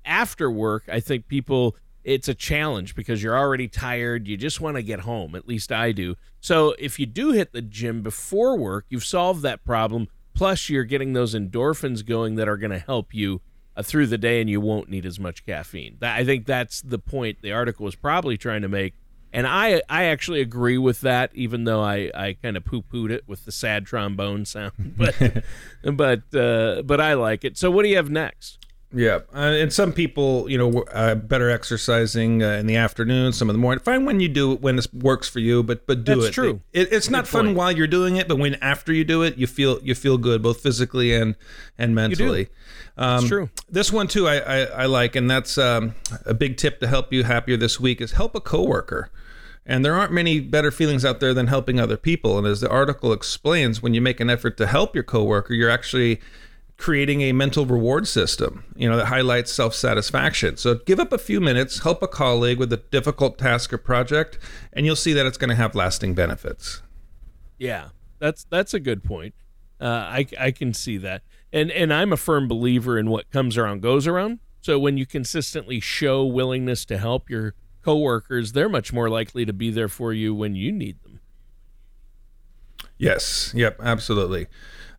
after 0.05 0.49
work, 0.49 0.83
I 0.91 0.99
think 0.99 1.27
people, 1.27 1.75
it's 2.03 2.27
a 2.27 2.33
challenge 2.33 2.95
because 2.95 3.21
you're 3.21 3.37
already 3.37 3.67
tired. 3.67 4.27
You 4.27 4.37
just 4.37 4.59
want 4.59 4.77
to 4.77 4.83
get 4.83 5.01
home. 5.01 5.35
At 5.35 5.47
least 5.47 5.71
I 5.71 5.91
do. 5.91 6.15
So 6.39 6.75
if 6.79 6.99
you 6.99 7.05
do 7.05 7.31
hit 7.31 7.53
the 7.53 7.61
gym 7.61 8.01
before 8.01 8.57
work, 8.57 8.85
you've 8.89 9.05
solved 9.05 9.43
that 9.43 9.63
problem. 9.63 10.07
Plus, 10.33 10.69
you're 10.69 10.83
getting 10.83 11.13
those 11.13 11.35
endorphins 11.35 12.05
going 12.05 12.35
that 12.35 12.47
are 12.47 12.57
going 12.57 12.71
to 12.71 12.79
help 12.79 13.13
you 13.13 13.41
uh, 13.75 13.83
through 13.83 14.07
the 14.07 14.17
day 14.17 14.41
and 14.41 14.49
you 14.49 14.61
won't 14.61 14.89
need 14.89 15.05
as 15.05 15.19
much 15.19 15.45
caffeine. 15.45 15.97
That, 15.99 16.17
I 16.17 16.25
think 16.25 16.45
that's 16.45 16.81
the 16.81 16.99
point 16.99 17.41
the 17.41 17.51
article 17.51 17.85
was 17.85 17.95
probably 17.95 18.37
trying 18.37 18.61
to 18.61 18.69
make. 18.69 18.95
And 19.33 19.47
I 19.47 19.81
I 19.89 20.05
actually 20.05 20.41
agree 20.41 20.77
with 20.77 21.01
that, 21.01 21.31
even 21.33 21.63
though 21.63 21.81
I, 21.81 22.11
I 22.13 22.33
kind 22.41 22.57
of 22.57 22.65
poo 22.65 22.81
pooed 22.81 23.11
it 23.11 23.27
with 23.27 23.45
the 23.45 23.51
sad 23.51 23.85
trombone 23.85 24.45
sound. 24.45 24.73
But 24.97 25.43
but 25.95 26.35
uh, 26.35 26.81
but 26.83 26.99
I 26.99 27.13
like 27.13 27.45
it. 27.45 27.57
So 27.57 27.71
what 27.71 27.83
do 27.83 27.89
you 27.89 27.95
have 27.95 28.09
next? 28.09 28.57
Yeah, 28.93 29.19
uh, 29.33 29.37
and 29.37 29.71
some 29.71 29.93
people, 29.93 30.49
you 30.51 30.57
know, 30.57 30.83
uh, 30.91 31.15
better 31.15 31.49
exercising 31.49 32.43
uh, 32.43 32.49
in 32.49 32.67
the 32.67 32.75
afternoon, 32.75 33.31
some 33.31 33.49
of 33.49 33.53
the 33.53 33.59
morning. 33.59 33.81
Find 33.81 34.05
when 34.05 34.19
you 34.19 34.27
do 34.27 34.51
it 34.51 34.61
when 34.61 34.75
this 34.75 34.91
works 34.91 35.29
for 35.29 35.39
you, 35.39 35.63
but 35.63 35.87
but 35.87 36.03
do 36.03 36.15
That's 36.15 36.27
it. 36.27 36.33
true. 36.33 36.61
It, 36.73 36.91
it's 36.91 37.09
not 37.09 37.25
fun 37.25 37.45
point. 37.45 37.57
while 37.57 37.71
you're 37.71 37.87
doing 37.87 38.17
it, 38.17 38.27
but 38.27 38.37
when 38.37 38.55
after 38.55 38.91
you 38.91 39.05
do 39.05 39.23
it, 39.23 39.37
you 39.37 39.47
feel 39.47 39.79
you 39.81 39.95
feel 39.95 40.17
good 40.17 40.41
both 40.41 40.59
physically 40.59 41.13
and 41.15 41.37
and 41.77 41.95
mentally. 41.95 42.49
Um, 42.97 43.19
It's 43.19 43.27
true. 43.29 43.49
This 43.69 43.93
one 43.93 44.09
too, 44.09 44.27
I 44.27 44.39
I, 44.39 44.57
I 44.63 44.85
like, 44.87 45.15
and 45.15 45.31
that's 45.31 45.57
um, 45.57 45.95
a 46.25 46.33
big 46.33 46.57
tip 46.57 46.81
to 46.81 46.87
help 46.87 47.13
you 47.13 47.23
happier 47.23 47.55
this 47.55 47.79
week 47.79 48.01
is 48.01 48.11
help 48.11 48.35
a 48.35 48.41
coworker. 48.41 49.09
And 49.65 49.85
there 49.85 49.93
aren't 49.93 50.11
many 50.11 50.39
better 50.39 50.71
feelings 50.71 51.05
out 51.05 51.19
there 51.19 51.33
than 51.33 51.47
helping 51.47 51.79
other 51.79 51.97
people. 51.97 52.37
And 52.37 52.47
as 52.47 52.61
the 52.61 52.69
article 52.69 53.13
explains, 53.13 53.81
when 53.81 53.93
you 53.93 54.01
make 54.01 54.19
an 54.19 54.29
effort 54.29 54.57
to 54.57 54.67
help 54.67 54.95
your 54.95 55.03
coworker, 55.03 55.53
you're 55.53 55.69
actually 55.69 56.19
creating 56.77 57.21
a 57.21 57.31
mental 57.31 57.63
reward 57.63 58.07
system, 58.07 58.63
you 58.75 58.89
know, 58.89 58.97
that 58.97 59.05
highlights 59.05 59.53
self-satisfaction. 59.53 60.57
So 60.57 60.75
give 60.75 60.99
up 60.99 61.13
a 61.13 61.19
few 61.19 61.39
minutes, 61.39 61.83
help 61.83 62.01
a 62.01 62.07
colleague 62.07 62.57
with 62.57 62.73
a 62.73 62.77
difficult 62.77 63.37
task 63.37 63.71
or 63.71 63.77
project, 63.77 64.39
and 64.73 64.83
you'll 64.83 64.95
see 64.95 65.13
that 65.13 65.27
it's 65.27 65.37
going 65.37 65.51
to 65.51 65.55
have 65.55 65.75
lasting 65.75 66.15
benefits. 66.15 66.81
Yeah, 67.59 67.89
that's 68.17 68.45
that's 68.45 68.73
a 68.73 68.79
good 68.79 69.03
point. 69.03 69.35
Uh, 69.79 69.85
I 69.85 70.25
I 70.39 70.49
can 70.49 70.73
see 70.73 70.97
that, 70.97 71.21
and 71.53 71.69
and 71.69 71.93
I'm 71.93 72.11
a 72.11 72.17
firm 72.17 72.47
believer 72.47 72.97
in 72.97 73.11
what 73.11 73.29
comes 73.29 73.59
around 73.59 73.83
goes 73.83 74.07
around. 74.07 74.39
So 74.61 74.79
when 74.79 74.97
you 74.97 75.05
consistently 75.05 75.79
show 75.79 76.25
willingness 76.25 76.83
to 76.85 76.97
help 76.97 77.29
your 77.29 77.53
coworkers, 77.83 78.53
they're 78.53 78.69
much 78.69 78.93
more 78.93 79.09
likely 79.09 79.45
to 79.45 79.53
be 79.53 79.71
there 79.71 79.89
for 79.89 80.13
you 80.13 80.33
when 80.33 80.55
you 80.55 80.71
need 80.71 81.01
them. 81.03 81.19
Yes. 82.97 83.51
Yep. 83.55 83.79
Absolutely. 83.81 84.47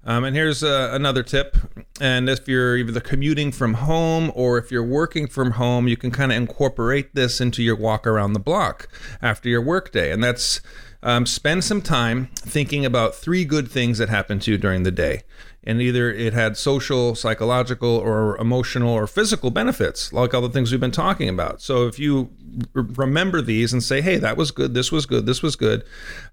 Um, 0.04 0.24
and 0.24 0.34
here's 0.34 0.64
uh, 0.64 0.90
another 0.92 1.22
tip. 1.22 1.56
And 2.00 2.28
if 2.28 2.48
you're 2.48 2.76
either 2.76 3.00
commuting 3.00 3.52
from 3.52 3.74
home 3.74 4.32
or 4.34 4.58
if 4.58 4.72
you're 4.72 4.84
working 4.84 5.28
from 5.28 5.52
home, 5.52 5.86
you 5.86 5.96
can 5.96 6.10
kind 6.10 6.32
of 6.32 6.38
incorporate 6.38 7.14
this 7.14 7.40
into 7.40 7.62
your 7.62 7.76
walk 7.76 8.06
around 8.06 8.32
the 8.32 8.40
block 8.40 8.88
after 9.20 9.48
your 9.48 9.62
workday. 9.62 10.10
And 10.10 10.22
that's 10.22 10.60
um, 11.04 11.26
spend 11.26 11.62
some 11.62 11.82
time 11.82 12.30
thinking 12.34 12.84
about 12.84 13.14
three 13.14 13.44
good 13.44 13.70
things 13.70 13.98
that 13.98 14.08
happened 14.08 14.42
to 14.42 14.50
you 14.50 14.58
during 14.58 14.82
the 14.82 14.90
day. 14.90 15.22
And 15.64 15.80
either 15.80 16.10
it 16.10 16.32
had 16.32 16.56
social, 16.56 17.14
psychological, 17.14 17.88
or 17.88 18.36
emotional 18.38 18.90
or 18.90 19.06
physical 19.06 19.50
benefits, 19.50 20.12
like 20.12 20.34
all 20.34 20.40
the 20.40 20.48
things 20.48 20.72
we've 20.72 20.80
been 20.80 20.90
talking 20.90 21.28
about. 21.28 21.62
So 21.62 21.86
if 21.86 22.00
you 22.00 22.30
remember 22.74 23.40
these 23.40 23.72
and 23.72 23.82
say, 23.82 24.00
hey, 24.00 24.16
that 24.16 24.36
was 24.36 24.50
good, 24.50 24.74
this 24.74 24.90
was 24.90 25.06
good, 25.06 25.24
this 25.24 25.40
was 25.40 25.54
good, 25.54 25.84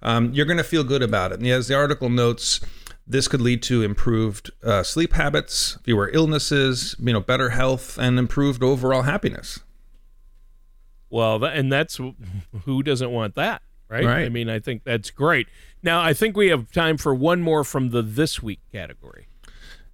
um, 0.01 0.33
you're 0.33 0.47
going 0.47 0.57
to 0.57 0.63
feel 0.63 0.83
good 0.83 1.03
about 1.03 1.31
it. 1.31 1.39
And 1.39 1.47
as 1.47 1.67
the 1.67 1.75
article 1.75 2.09
notes, 2.09 2.59
this 3.05 3.27
could 3.27 3.41
lead 3.41 3.63
to 3.63 3.81
improved 3.81 4.51
uh, 4.63 4.83
sleep 4.83 5.13
habits, 5.13 5.79
fewer 5.83 6.09
illnesses, 6.13 6.95
you 6.99 7.11
know, 7.11 7.19
better 7.19 7.49
health, 7.49 7.97
and 7.97 8.19
improved 8.19 8.63
overall 8.63 9.01
happiness. 9.01 9.59
Well, 11.09 11.43
and 11.43 11.71
that's 11.71 11.99
who 12.65 12.83
doesn't 12.83 13.11
want 13.11 13.35
that, 13.35 13.63
right? 13.89 14.05
Right. 14.05 14.25
I 14.25 14.29
mean, 14.29 14.49
I 14.49 14.59
think 14.59 14.83
that's 14.83 15.11
great. 15.11 15.47
Now, 15.81 16.01
I 16.01 16.13
think 16.13 16.37
we 16.37 16.47
have 16.49 16.71
time 16.71 16.97
for 16.97 17.13
one 17.13 17.41
more 17.41 17.63
from 17.63 17.89
the 17.89 18.01
this 18.01 18.41
week 18.41 18.59
category. 18.71 19.27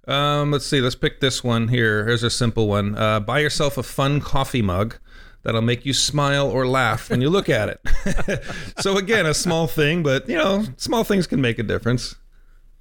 Um, 0.06 0.52
let's 0.52 0.66
see. 0.66 0.80
Let's 0.80 0.94
pick 0.94 1.20
this 1.20 1.42
one 1.42 1.68
here. 1.68 2.06
Here's 2.06 2.22
a 2.22 2.30
simple 2.30 2.68
one. 2.68 2.96
Uh, 2.96 3.20
buy 3.20 3.40
yourself 3.40 3.76
a 3.76 3.82
fun 3.82 4.20
coffee 4.20 4.62
mug 4.62 4.96
that'll 5.42 5.62
make 5.62 5.84
you 5.84 5.92
smile 5.92 6.48
or 6.48 6.66
laugh 6.66 7.10
when 7.10 7.20
you 7.20 7.30
look 7.30 7.48
at 7.48 7.68
it. 7.68 8.44
so 8.80 8.96
again, 8.96 9.26
a 9.26 9.34
small 9.34 9.66
thing, 9.66 10.02
but 10.02 10.28
you 10.28 10.36
know, 10.36 10.64
small 10.76 11.04
things 11.04 11.26
can 11.26 11.40
make 11.40 11.58
a 11.58 11.62
difference. 11.62 12.16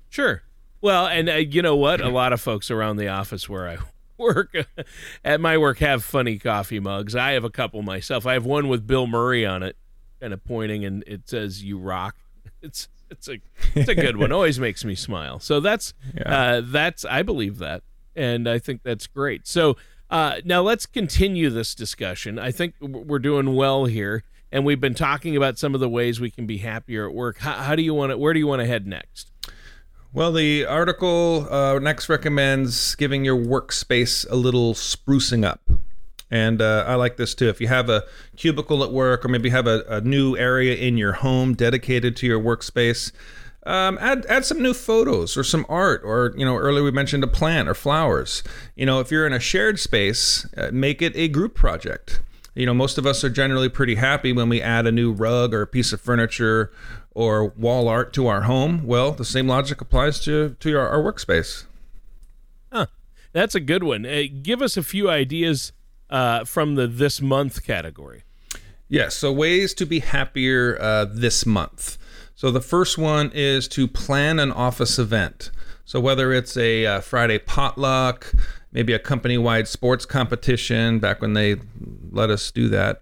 Sure. 0.09 0.43
Well, 0.81 1.07
and 1.07 1.29
uh, 1.29 1.33
you 1.35 1.61
know 1.61 1.75
what? 1.75 2.01
A 2.01 2.09
lot 2.09 2.31
of 2.31 2.41
folks 2.41 2.69
around 2.69 2.97
the 2.97 3.07
office 3.07 3.49
where 3.49 3.67
I 3.67 3.77
work 4.17 4.55
at 5.23 5.41
my 5.41 5.57
work 5.57 5.79
have 5.79 6.03
funny 6.03 6.37
coffee 6.37 6.79
mugs. 6.79 7.15
I 7.15 7.31
have 7.31 7.43
a 7.43 7.49
couple 7.49 7.81
myself. 7.81 8.25
I 8.25 8.33
have 8.33 8.45
one 8.45 8.67
with 8.67 8.85
Bill 8.85 9.07
Murray 9.07 9.45
on 9.45 9.63
it, 9.63 9.77
kind 10.25 10.33
of 10.33 10.43
pointing, 10.43 10.83
and 10.85 11.03
it 11.05 11.29
says 11.29 11.63
"You 11.63 11.77
rock." 11.77 12.15
It's 12.61 12.89
it's 13.11 13.27
a 13.27 13.39
it's 13.75 13.89
a 13.89 13.93
good 13.93 14.17
one. 14.17 14.31
Always 14.31 14.59
makes 14.59 14.83
me 14.83 14.95
smile. 14.95 15.39
So 15.39 15.59
that's 15.59 15.93
uh, 16.25 16.61
that's 16.63 17.05
I 17.05 17.21
believe 17.21 17.59
that, 17.59 17.83
and 18.15 18.49
I 18.49 18.57
think 18.57 18.81
that's 18.81 19.05
great. 19.05 19.45
So 19.45 19.77
uh, 20.09 20.37
now 20.43 20.63
let's 20.63 20.87
continue 20.87 21.51
this 21.51 21.75
discussion. 21.75 22.39
I 22.39 22.51
think 22.51 22.73
we're 22.81 23.19
doing 23.19 23.53
well 23.53 23.85
here, 23.85 24.23
and 24.51 24.65
we've 24.65 24.81
been 24.81 24.95
talking 24.95 25.35
about 25.35 25.59
some 25.59 25.75
of 25.75 25.79
the 25.79 25.89
ways 25.89 26.19
we 26.19 26.31
can 26.31 26.47
be 26.47 26.57
happier 26.57 27.07
at 27.07 27.13
work. 27.13 27.37
How, 27.37 27.53
how 27.53 27.75
do 27.75 27.83
you 27.83 27.93
want 27.93 28.11
to? 28.11 28.17
Where 28.17 28.33
do 28.33 28.39
you 28.39 28.47
want 28.47 28.61
to 28.61 28.65
head 28.65 28.87
next? 28.87 29.31
Well, 30.11 30.31
the 30.31 30.65
article 30.65 31.47
uh, 31.51 31.77
next 31.77 32.09
recommends 32.09 32.95
giving 32.95 33.25
your 33.25 33.37
workspace 33.37 34.25
a 34.31 34.35
little 34.35 34.73
sprucing 34.73 35.45
up. 35.45 35.69
And 36.31 36.61
uh, 36.61 36.85
I 36.87 36.95
like 36.95 37.17
this 37.17 37.35
too. 37.35 37.49
If 37.49 37.61
you 37.61 37.67
have 37.67 37.89
a 37.89 38.03
cubicle 38.35 38.83
at 38.83 38.91
work, 38.91 39.23
or 39.23 39.27
maybe 39.27 39.49
have 39.49 39.67
a, 39.67 39.83
a 39.87 40.01
new 40.01 40.35
area 40.35 40.75
in 40.75 40.97
your 40.97 41.13
home 41.13 41.53
dedicated 41.53 42.15
to 42.17 42.27
your 42.27 42.39
workspace, 42.39 43.11
um, 43.65 43.97
add 43.99 44.25
add 44.27 44.45
some 44.45 44.61
new 44.61 44.73
photos 44.73 45.37
or 45.37 45.43
some 45.43 45.65
art, 45.69 46.01
or 46.03 46.33
you 46.37 46.45
know, 46.45 46.55
earlier 46.55 46.83
we 46.83 46.91
mentioned 46.91 47.23
a 47.23 47.27
plant 47.27 47.67
or 47.67 47.73
flowers. 47.73 48.43
You 48.75 48.85
know, 48.85 48.99
if 48.99 49.11
you're 49.11 49.25
in 49.25 49.33
a 49.33 49.39
shared 49.39 49.79
space, 49.79 50.47
uh, 50.55 50.69
make 50.71 51.01
it 51.01 51.15
a 51.15 51.27
group 51.27 51.55
project. 51.55 52.21
You 52.53 52.65
know, 52.65 52.73
most 52.73 52.97
of 52.97 53.05
us 53.05 53.23
are 53.23 53.29
generally 53.29 53.69
pretty 53.69 53.95
happy 53.95 54.31
when 54.31 54.49
we 54.49 54.61
add 54.61 54.87
a 54.87 54.91
new 54.91 55.11
rug 55.11 55.53
or 55.53 55.61
a 55.61 55.67
piece 55.67 55.91
of 55.93 55.99
furniture 55.99 56.71
or 57.11 57.49
wall 57.49 57.87
art 57.87 58.13
to 58.13 58.27
our 58.27 58.43
home. 58.43 58.85
Well, 58.85 59.11
the 59.11 59.25
same 59.25 59.47
logic 59.47 59.81
applies 59.81 60.19
to 60.21 60.55
to 60.59 60.69
your, 60.69 60.87
our 60.87 61.01
workspace. 61.01 61.65
Huh. 62.71 62.87
That's 63.33 63.55
a 63.55 63.59
good 63.59 63.83
one. 63.83 64.05
Uh, 64.05 64.23
give 64.41 64.61
us 64.61 64.77
a 64.77 64.83
few 64.83 65.09
ideas 65.09 65.73
uh, 66.15 66.45
from 66.45 66.75
the 66.75 66.87
this 66.87 67.21
month 67.21 67.55
category. 67.65 68.23
Yes. 68.87 69.15
So 69.15 69.31
ways 69.33 69.73
to 69.75 69.85
be 69.85 69.99
happier 69.99 70.77
uh, 70.79 71.05
this 71.05 71.45
month. 71.45 71.97
So 72.35 72.51
the 72.51 72.61
first 72.61 72.97
one 72.97 73.31
is 73.33 73.67
to 73.69 73.87
plan 73.87 74.39
an 74.39 74.51
office 74.51 74.99
event. 74.99 75.51
So 75.85 75.99
whether 75.99 76.31
it's 76.33 76.55
a 76.57 76.85
uh, 76.85 77.01
Friday 77.01 77.39
potluck, 77.39 78.31
maybe 78.71 78.93
a 78.93 78.99
company-wide 78.99 79.67
sports 79.67 80.05
competition 80.05 80.99
back 80.99 81.21
when 81.21 81.33
they 81.33 81.55
let 82.11 82.29
us 82.29 82.51
do 82.51 82.69
that, 82.69 83.01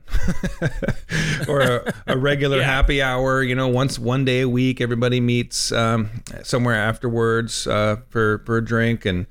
or 1.47 1.61
a, 1.61 1.93
a 2.07 2.17
regular 2.17 2.57
Yeah. 2.63 2.65
happy 2.65 3.01
hour. 3.01 3.41
You 3.43 3.55
know, 3.55 3.67
once 3.67 3.97
one 3.99 4.25
day 4.25 4.41
a 4.41 4.49
week, 4.49 4.81
everybody 4.81 5.19
meets 5.19 5.71
um, 5.71 6.09
somewhere 6.43 6.75
afterwards 6.75 7.67
uh, 7.67 7.97
for 8.09 8.41
for 8.45 8.57
a 8.57 8.63
drink 8.65 9.05
and 9.05 9.25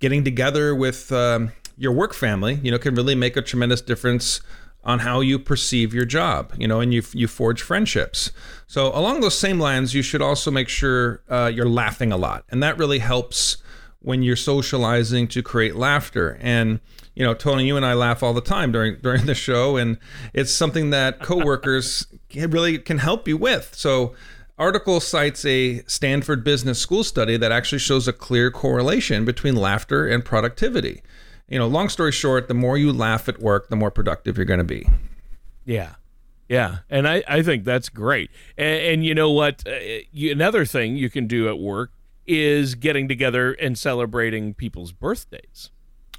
getting 0.00 0.22
together 0.24 0.74
with 0.74 1.10
um, 1.12 1.50
your 1.78 1.92
work 1.92 2.12
family. 2.12 2.60
You 2.62 2.70
know, 2.70 2.78
can 2.78 2.94
really 2.94 3.14
make 3.14 3.36
a 3.36 3.42
tremendous 3.42 3.80
difference 3.80 4.40
on 4.84 5.00
how 5.00 5.20
you 5.20 5.38
perceive 5.38 5.92
your 5.92 6.04
job, 6.04 6.52
you 6.56 6.66
know, 6.66 6.80
and 6.80 6.92
you 6.92 7.02
you 7.12 7.28
forge 7.28 7.62
friendships. 7.62 8.30
So 8.66 8.88
along 8.94 9.20
those 9.20 9.38
same 9.38 9.58
lines, 9.58 9.94
you 9.94 10.02
should 10.02 10.22
also 10.22 10.50
make 10.50 10.68
sure 10.68 11.22
uh, 11.28 11.50
you're 11.54 11.68
laughing 11.68 12.12
a 12.12 12.16
lot, 12.16 12.44
and 12.50 12.62
that 12.62 12.78
really 12.78 12.98
helps 12.98 13.58
when 14.00 14.22
you're 14.22 14.36
socializing 14.36 15.26
to 15.28 15.42
create 15.42 15.76
laughter. 15.76 16.38
And 16.40 16.80
you 17.14 17.24
know, 17.24 17.34
Tony, 17.34 17.66
you 17.66 17.76
and 17.76 17.84
I 17.84 17.94
laugh 17.94 18.22
all 18.22 18.32
the 18.32 18.40
time 18.40 18.72
during 18.72 18.96
during 19.02 19.26
the 19.26 19.34
show, 19.34 19.76
and 19.76 19.98
it's 20.32 20.52
something 20.52 20.90
that 20.90 21.20
coworkers 21.20 22.06
can, 22.28 22.50
really 22.50 22.78
can 22.78 22.98
help 22.98 23.28
you 23.28 23.36
with. 23.36 23.74
So. 23.74 24.14
Article 24.60 24.98
cites 24.98 25.44
a 25.44 25.84
Stanford 25.86 26.42
Business 26.42 26.80
School 26.80 27.04
study 27.04 27.36
that 27.36 27.52
actually 27.52 27.78
shows 27.78 28.08
a 28.08 28.12
clear 28.12 28.50
correlation 28.50 29.24
between 29.24 29.54
laughter 29.54 30.04
and 30.04 30.24
productivity 30.24 31.00
you 31.48 31.58
know, 31.58 31.66
long 31.66 31.88
story 31.88 32.12
short, 32.12 32.48
the 32.48 32.54
more 32.54 32.76
you 32.76 32.92
laugh 32.92 33.28
at 33.28 33.40
work, 33.40 33.68
the 33.68 33.76
more 33.76 33.90
productive 33.90 34.36
you're 34.36 34.46
going 34.46 34.58
to 34.58 34.64
be. 34.64 34.86
Yeah. 35.64 35.94
Yeah. 36.48 36.78
And 36.88 37.06
I, 37.06 37.22
I 37.28 37.42
think 37.42 37.64
that's 37.64 37.88
great. 37.88 38.30
And, 38.56 38.80
and 38.80 39.04
you 39.04 39.14
know 39.14 39.30
what? 39.30 39.66
Uh, 39.66 40.02
you, 40.12 40.32
another 40.32 40.64
thing 40.64 40.96
you 40.96 41.10
can 41.10 41.26
do 41.26 41.48
at 41.48 41.58
work 41.58 41.92
is 42.26 42.74
getting 42.74 43.08
together 43.08 43.52
and 43.52 43.78
celebrating 43.78 44.54
people's 44.54 44.92
birthdays. 44.92 45.70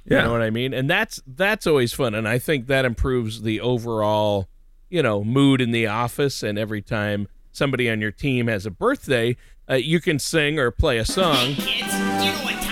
You 0.04 0.16
know 0.16 0.32
what 0.32 0.42
I 0.42 0.50
mean? 0.50 0.74
And 0.74 0.90
that's 0.90 1.20
that's 1.26 1.66
always 1.66 1.92
fun. 1.92 2.14
And 2.14 2.26
I 2.26 2.38
think 2.38 2.66
that 2.66 2.84
improves 2.84 3.42
the 3.42 3.60
overall, 3.60 4.48
you 4.88 5.02
know, 5.02 5.22
mood 5.22 5.60
in 5.60 5.70
the 5.70 5.86
office. 5.86 6.42
And 6.42 6.58
every 6.58 6.82
time 6.82 7.28
somebody 7.52 7.88
on 7.88 8.00
your 8.00 8.10
team 8.10 8.48
has 8.48 8.66
a 8.66 8.70
birthday, 8.70 9.36
uh, 9.68 9.74
you 9.74 10.00
can 10.00 10.18
sing 10.18 10.58
or 10.58 10.70
play 10.72 10.98
a 10.98 11.04
song. 11.04 11.54
Kids, 11.54 11.68
you 11.70 12.32
know 12.32 12.40
what 12.42 12.54
time 12.54 12.64
it 12.64 12.69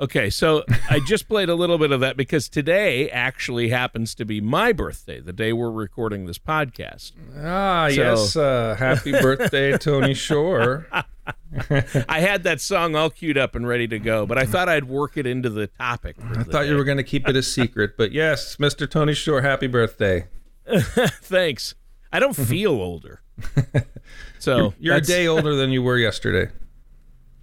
Okay, 0.00 0.30
so 0.30 0.64
I 0.88 0.98
just 1.00 1.28
played 1.28 1.50
a 1.50 1.54
little 1.54 1.76
bit 1.76 1.92
of 1.92 2.00
that 2.00 2.16
because 2.16 2.48
today 2.48 3.10
actually 3.10 3.68
happens 3.68 4.14
to 4.14 4.24
be 4.24 4.40
my 4.40 4.72
birthday, 4.72 5.20
the 5.20 5.32
day 5.34 5.52
we're 5.52 5.70
recording 5.70 6.24
this 6.24 6.38
podcast. 6.38 7.12
Ah, 7.36 7.88
So- 7.88 7.94
yes. 7.94 8.34
Uh, 8.36 8.76
happy 8.78 9.12
birthday, 9.12 9.76
Tony 9.78 10.14
Shore. 10.14 10.86
I 12.08 12.20
had 12.20 12.44
that 12.44 12.62
song 12.62 12.96
all 12.96 13.10
queued 13.10 13.36
up 13.36 13.54
and 13.54 13.68
ready 13.68 13.86
to 13.88 13.98
go, 13.98 14.24
but 14.24 14.38
I 14.38 14.46
thought 14.46 14.70
I'd 14.70 14.84
work 14.88 15.18
it 15.18 15.26
into 15.26 15.50
the 15.50 15.66
topic. 15.66 16.16
I 16.22 16.38
the 16.38 16.44
thought 16.44 16.66
you 16.66 16.76
were 16.76 16.84
going 16.84 16.96
to 16.96 17.04
keep 17.04 17.28
it 17.28 17.36
a 17.36 17.42
secret, 17.42 17.98
but 17.98 18.10
yes, 18.10 18.56
Mr. 18.56 18.88
Tony 18.90 19.12
Shore, 19.12 19.42
happy 19.42 19.66
birthday. 19.66 20.28
Thanks. 20.66 21.74
I 22.10 22.20
don't 22.20 22.34
feel 22.36 22.72
older. 22.72 23.20
So 24.38 24.72
You're 24.78 24.96
a 24.96 25.00
day 25.02 25.26
older 25.26 25.54
than 25.54 25.70
you 25.70 25.82
were 25.82 25.98
yesterday. 25.98 26.50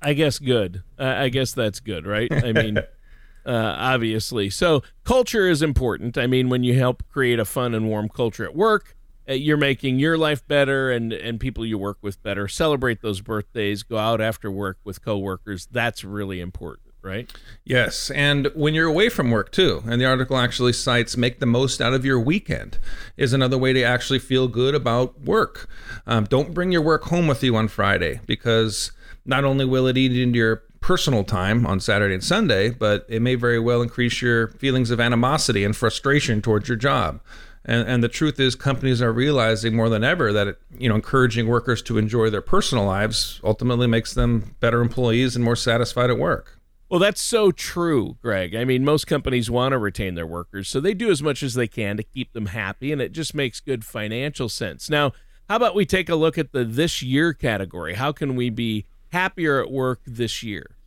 I 0.01 0.13
guess 0.13 0.39
good. 0.39 0.83
Uh, 0.99 1.15
I 1.17 1.29
guess 1.29 1.53
that's 1.53 1.79
good, 1.79 2.05
right? 2.05 2.31
I 2.31 2.51
mean, 2.51 2.77
uh, 3.45 3.75
obviously. 3.77 4.49
So 4.49 4.83
culture 5.03 5.47
is 5.47 5.61
important. 5.61 6.17
I 6.17 6.27
mean, 6.27 6.49
when 6.49 6.63
you 6.63 6.77
help 6.77 7.03
create 7.09 7.39
a 7.39 7.45
fun 7.45 7.73
and 7.73 7.87
warm 7.87 8.09
culture 8.09 8.45
at 8.45 8.55
work, 8.55 8.95
uh, 9.29 9.33
you're 9.33 9.57
making 9.57 9.99
your 9.99 10.17
life 10.17 10.47
better 10.47 10.91
and 10.91 11.11
and 11.11 11.39
people 11.39 11.65
you 11.65 11.77
work 11.77 11.97
with 12.01 12.21
better. 12.23 12.47
Celebrate 12.47 13.01
those 13.01 13.21
birthdays. 13.21 13.83
Go 13.83 13.97
out 13.97 14.21
after 14.21 14.49
work 14.51 14.77
with 14.83 15.03
coworkers. 15.03 15.67
That's 15.69 16.03
really 16.03 16.39
important, 16.39 16.93
right? 17.01 17.31
Yes, 17.65 18.09
and 18.11 18.49
when 18.55 18.73
you're 18.73 18.87
away 18.87 19.09
from 19.09 19.31
work 19.31 19.51
too, 19.51 19.83
and 19.85 19.99
the 19.99 20.05
article 20.05 20.37
actually 20.37 20.73
cites 20.73 21.17
make 21.17 21.39
the 21.39 21.45
most 21.45 21.81
out 21.81 21.93
of 21.93 22.05
your 22.05 22.19
weekend 22.19 22.77
is 23.17 23.33
another 23.33 23.57
way 23.57 23.73
to 23.73 23.83
actually 23.83 24.19
feel 24.19 24.47
good 24.47 24.75
about 24.75 25.19
work. 25.21 25.67
Um, 26.05 26.23
don't 26.25 26.53
bring 26.53 26.71
your 26.71 26.81
work 26.81 27.05
home 27.05 27.27
with 27.27 27.43
you 27.43 27.55
on 27.55 27.67
Friday 27.67 28.21
because 28.25 28.91
not 29.27 29.43
only 29.43 29.65
will 29.65 29.87
it 29.87 29.97
eat 29.97 30.17
into 30.17 30.37
your 30.37 30.63
personal 30.79 31.23
time 31.23 31.65
on 31.65 31.79
Saturday 31.79 32.13
and 32.13 32.23
Sunday, 32.23 32.69
but 32.69 33.05
it 33.09 33.21
may 33.21 33.35
very 33.35 33.59
well 33.59 33.81
increase 33.81 34.21
your 34.21 34.47
feelings 34.47 34.89
of 34.89 34.99
animosity 34.99 35.63
and 35.63 35.75
frustration 35.75 36.41
towards 36.41 36.67
your 36.69 36.77
job. 36.77 37.19
And, 37.65 37.87
and 37.87 38.03
the 38.03 38.07
truth 38.07 38.39
is, 38.39 38.55
companies 38.55 39.01
are 39.01 39.11
realizing 39.11 39.75
more 39.75 39.89
than 39.89 40.03
ever 40.03 40.31
that 40.31 40.47
it, 40.47 40.61
you 40.77 40.87
know 40.87 40.95
encouraging 40.95 41.47
workers 41.47 41.81
to 41.83 41.97
enjoy 41.97 42.29
their 42.29 42.41
personal 42.41 42.85
lives 42.85 43.41
ultimately 43.43 43.87
makes 43.87 44.13
them 44.13 44.55
better 44.61 44.81
employees 44.81 45.35
and 45.35 45.43
more 45.43 45.55
satisfied 45.55 46.09
at 46.09 46.17
work. 46.17 46.59
Well, 46.89 47.01
that's 47.01 47.19
so 47.19 47.51
true, 47.51 48.15
Greg. 48.21 48.55
I 48.55 48.63
mean, 48.63 48.85
most 48.85 49.07
companies 49.07 49.51
want 49.51 49.73
to 49.73 49.77
retain 49.77 50.15
their 50.15 50.25
workers, 50.25 50.69
so 50.69 50.79
they 50.79 50.93
do 50.93 51.11
as 51.11 51.21
much 51.21 51.43
as 51.43 51.53
they 51.53 51.67
can 51.67 51.97
to 51.97 52.03
keep 52.03 52.31
them 52.31 52.47
happy, 52.47 52.93
and 52.93 53.01
it 53.01 53.11
just 53.11 53.35
makes 53.35 53.59
good 53.59 53.83
financial 53.83 54.47
sense. 54.47 54.89
Now, 54.89 55.11
how 55.49 55.57
about 55.57 55.75
we 55.75 55.85
take 55.85 56.07
a 56.07 56.15
look 56.15 56.37
at 56.37 56.53
the 56.53 56.63
this 56.63 57.01
year 57.01 57.33
category? 57.33 57.95
How 57.95 58.13
can 58.13 58.37
we 58.37 58.49
be 58.49 58.85
happier 59.11 59.61
at 59.61 59.71
work 59.71 60.01
this 60.05 60.43
year? 60.43 60.77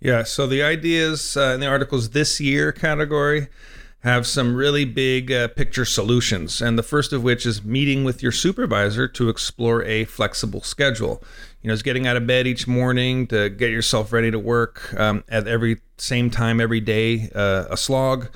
Yeah, 0.00 0.24
so 0.24 0.46
the 0.46 0.62
ideas 0.62 1.36
uh, 1.36 1.52
in 1.54 1.60
the 1.60 1.66
articles 1.66 2.10
this 2.10 2.40
year 2.40 2.70
category 2.70 3.48
have 4.00 4.26
some 4.26 4.54
really 4.54 4.84
big 4.84 5.32
uh, 5.32 5.48
picture 5.48 5.84
solutions. 5.84 6.62
And 6.62 6.78
the 6.78 6.82
first 6.82 7.12
of 7.12 7.24
which 7.24 7.44
is 7.44 7.64
meeting 7.64 8.04
with 8.04 8.22
your 8.22 8.30
supervisor 8.30 9.08
to 9.08 9.28
explore 9.28 9.82
a 9.82 10.04
flexible 10.04 10.62
schedule. 10.62 11.24
You 11.60 11.68
know, 11.68 11.74
it's 11.74 11.82
getting 11.82 12.06
out 12.06 12.16
of 12.16 12.26
bed 12.26 12.46
each 12.46 12.68
morning 12.68 13.26
to 13.28 13.48
get 13.48 13.70
yourself 13.70 14.12
ready 14.12 14.30
to 14.30 14.38
work 14.38 14.94
um, 14.96 15.24
at 15.28 15.48
every 15.48 15.80
same 15.98 16.30
time 16.30 16.60
every 16.60 16.80
day, 16.80 17.30
uh, 17.34 17.64
a 17.68 17.76
slog. 17.76 18.28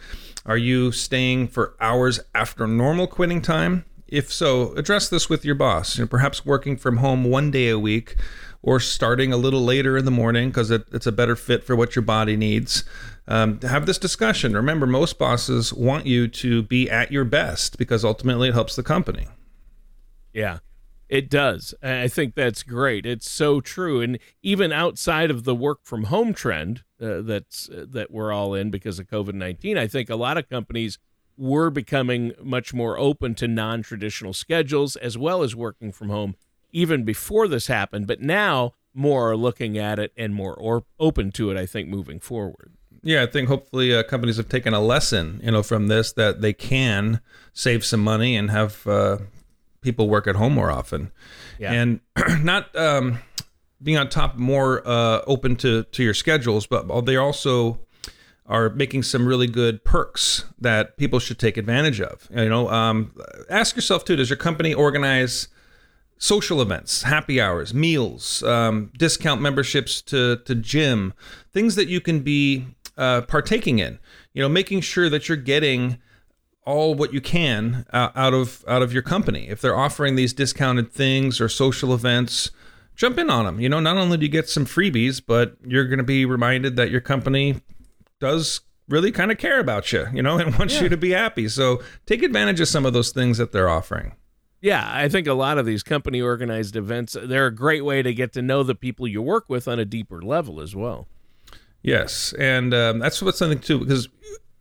Are 0.44 0.56
you 0.56 0.90
staying 0.90 1.48
for 1.48 1.76
hours 1.78 2.18
after 2.34 2.66
normal 2.66 3.06
quitting 3.06 3.42
time? 3.42 3.84
If 4.08 4.32
so, 4.32 4.72
address 4.74 5.08
this 5.08 5.28
with 5.28 5.44
your 5.44 5.54
boss. 5.54 5.96
You 5.96 6.04
know, 6.04 6.08
perhaps 6.08 6.44
working 6.44 6.76
from 6.76 6.96
home 6.96 7.22
one 7.22 7.52
day 7.52 7.68
a 7.68 7.78
week 7.78 8.16
or 8.62 8.80
starting 8.80 9.32
a 9.32 9.36
little 9.36 9.62
later 9.62 9.96
in 9.96 10.04
the 10.04 10.10
morning 10.10 10.50
because 10.50 10.70
it, 10.70 10.84
it's 10.92 11.06
a 11.06 11.12
better 11.12 11.36
fit 11.36 11.64
for 11.64 11.74
what 11.74 11.96
your 11.96 12.02
body 12.02 12.36
needs. 12.36 12.84
Um, 13.26 13.60
have 13.60 13.86
this 13.86 13.98
discussion. 13.98 14.54
Remember, 14.54 14.86
most 14.86 15.18
bosses 15.18 15.72
want 15.72 16.06
you 16.06 16.28
to 16.28 16.62
be 16.62 16.90
at 16.90 17.12
your 17.12 17.24
best 17.24 17.78
because 17.78 18.04
ultimately 18.04 18.48
it 18.48 18.54
helps 18.54 18.76
the 18.76 18.82
company. 18.82 19.28
Yeah, 20.32 20.58
it 21.08 21.30
does. 21.30 21.74
I 21.82 22.08
think 22.08 22.34
that's 22.34 22.62
great. 22.62 23.06
It's 23.06 23.30
so 23.30 23.60
true. 23.60 24.00
And 24.00 24.18
even 24.42 24.72
outside 24.72 25.30
of 25.30 25.44
the 25.44 25.54
work 25.54 25.80
from 25.82 26.04
home 26.04 26.34
trend 26.34 26.84
uh, 27.00 27.22
that's 27.22 27.68
uh, 27.68 27.86
that 27.88 28.10
we're 28.10 28.32
all 28.32 28.54
in 28.54 28.70
because 28.70 28.98
of 28.98 29.06
COVID 29.06 29.34
nineteen, 29.34 29.78
I 29.78 29.86
think 29.86 30.10
a 30.10 30.16
lot 30.16 30.36
of 30.36 30.48
companies 30.48 30.98
were 31.36 31.70
becoming 31.70 32.32
much 32.42 32.74
more 32.74 32.98
open 32.98 33.34
to 33.36 33.48
non 33.48 33.82
traditional 33.82 34.32
schedules 34.32 34.96
as 34.96 35.16
well 35.16 35.42
as 35.42 35.56
working 35.56 35.90
from 35.90 36.10
home 36.10 36.36
even 36.72 37.04
before 37.04 37.48
this 37.48 37.66
happened. 37.66 38.06
But 38.06 38.20
now 38.20 38.74
more 38.94 39.30
are 39.30 39.36
looking 39.36 39.78
at 39.78 39.98
it 39.98 40.12
and 40.16 40.34
more 40.34 40.54
or 40.54 40.84
open 40.98 41.30
to 41.32 41.50
it. 41.50 41.56
I 41.56 41.66
think 41.66 41.88
moving 41.88 42.20
forward. 42.20 42.72
Yeah, 43.02 43.22
I 43.22 43.26
think 43.26 43.48
hopefully 43.48 43.94
uh, 43.94 44.02
companies 44.02 44.36
have 44.36 44.48
taken 44.48 44.74
a 44.74 44.80
lesson, 44.80 45.40
you 45.42 45.50
know, 45.52 45.62
from 45.62 45.86
this 45.86 46.12
that 46.12 46.42
they 46.42 46.52
can 46.52 47.20
save 47.54 47.82
some 47.84 48.00
money 48.00 48.36
and 48.36 48.50
have 48.50 48.86
uh, 48.86 49.18
people 49.80 50.08
work 50.08 50.26
at 50.26 50.36
home 50.36 50.52
more 50.54 50.70
often, 50.70 51.10
Yeah. 51.58 51.72
and 51.72 52.00
not 52.42 52.74
um, 52.76 53.20
being 53.82 53.96
on 53.96 54.10
top 54.10 54.36
more 54.36 54.86
uh, 54.86 55.22
open 55.26 55.56
to 55.56 55.84
to 55.84 56.02
your 56.02 56.12
schedules, 56.12 56.66
but 56.66 57.00
they 57.06 57.16
also 57.16 57.80
are 58.44 58.68
making 58.68 59.02
some 59.04 59.24
really 59.24 59.46
good 59.46 59.82
perks 59.84 60.44
that 60.60 60.98
people 60.98 61.20
should 61.20 61.38
take 61.38 61.56
advantage 61.56 62.00
of. 62.02 62.28
You 62.34 62.48
know, 62.50 62.68
um, 62.68 63.14
ask 63.48 63.76
yourself 63.76 64.04
too: 64.04 64.16
Does 64.16 64.28
your 64.28 64.36
company 64.36 64.74
organize 64.74 65.48
social 66.20 66.62
events, 66.62 67.02
happy 67.02 67.40
hours, 67.40 67.74
meals, 67.74 68.44
um, 68.44 68.92
discount 68.96 69.40
memberships 69.40 70.00
to 70.02 70.36
to 70.44 70.54
gym, 70.54 71.12
things 71.52 71.74
that 71.74 71.88
you 71.88 72.00
can 72.00 72.20
be 72.20 72.66
uh, 72.96 73.22
partaking 73.22 73.80
in? 73.80 73.98
You 74.32 74.42
know, 74.42 74.48
making 74.48 74.82
sure 74.82 75.08
that 75.08 75.28
you're 75.28 75.36
getting 75.36 75.98
all 76.64 76.94
what 76.94 77.12
you 77.12 77.20
can 77.20 77.86
uh, 77.92 78.10
out 78.14 78.34
of 78.34 78.64
out 78.68 78.82
of 78.82 78.92
your 78.92 79.02
company. 79.02 79.48
If 79.48 79.60
they're 79.60 79.76
offering 79.76 80.14
these 80.14 80.32
discounted 80.32 80.92
things 80.92 81.40
or 81.40 81.48
social 81.48 81.92
events, 81.92 82.50
jump 82.94 83.18
in 83.18 83.30
on 83.30 83.46
them. 83.46 83.58
You 83.58 83.68
know, 83.68 83.80
not 83.80 83.96
only 83.96 84.18
do 84.18 84.26
you 84.26 84.30
get 84.30 84.48
some 84.48 84.66
freebies, 84.66 85.20
but 85.26 85.56
you're 85.66 85.86
going 85.86 85.98
to 85.98 86.04
be 86.04 86.24
reminded 86.24 86.76
that 86.76 86.90
your 86.90 87.00
company 87.00 87.60
does 88.20 88.60
really 88.88 89.12
kind 89.12 89.30
of 89.32 89.38
care 89.38 89.58
about 89.58 89.92
you, 89.92 90.06
you 90.12 90.22
know, 90.22 90.36
and 90.38 90.56
wants 90.58 90.80
you 90.80 90.88
to 90.90 90.96
be 90.96 91.10
happy. 91.10 91.48
So 91.48 91.82
take 92.06 92.22
advantage 92.22 92.60
of 92.60 92.68
some 92.68 92.84
of 92.84 92.92
those 92.92 93.10
things 93.10 93.38
that 93.38 93.52
they're 93.52 93.70
offering. 93.70 94.12
Yeah, 94.60 94.86
I 94.92 95.08
think 95.08 95.26
a 95.26 95.32
lot 95.32 95.56
of 95.56 95.64
these 95.64 95.82
company 95.82 96.20
organized 96.20 96.76
events, 96.76 97.16
they're 97.20 97.46
a 97.46 97.54
great 97.54 97.84
way 97.84 98.02
to 98.02 98.12
get 98.12 98.34
to 98.34 98.42
know 98.42 98.62
the 98.62 98.74
people 98.74 99.08
you 99.08 99.22
work 99.22 99.48
with 99.48 99.66
on 99.66 99.78
a 99.78 99.86
deeper 99.86 100.20
level 100.20 100.60
as 100.60 100.76
well. 100.76 101.08
Yes, 101.82 102.34
and 102.38 102.74
um, 102.74 102.98
that's 102.98 103.22
what's 103.22 103.38
something 103.38 103.58
too 103.58 103.78
because 103.78 104.08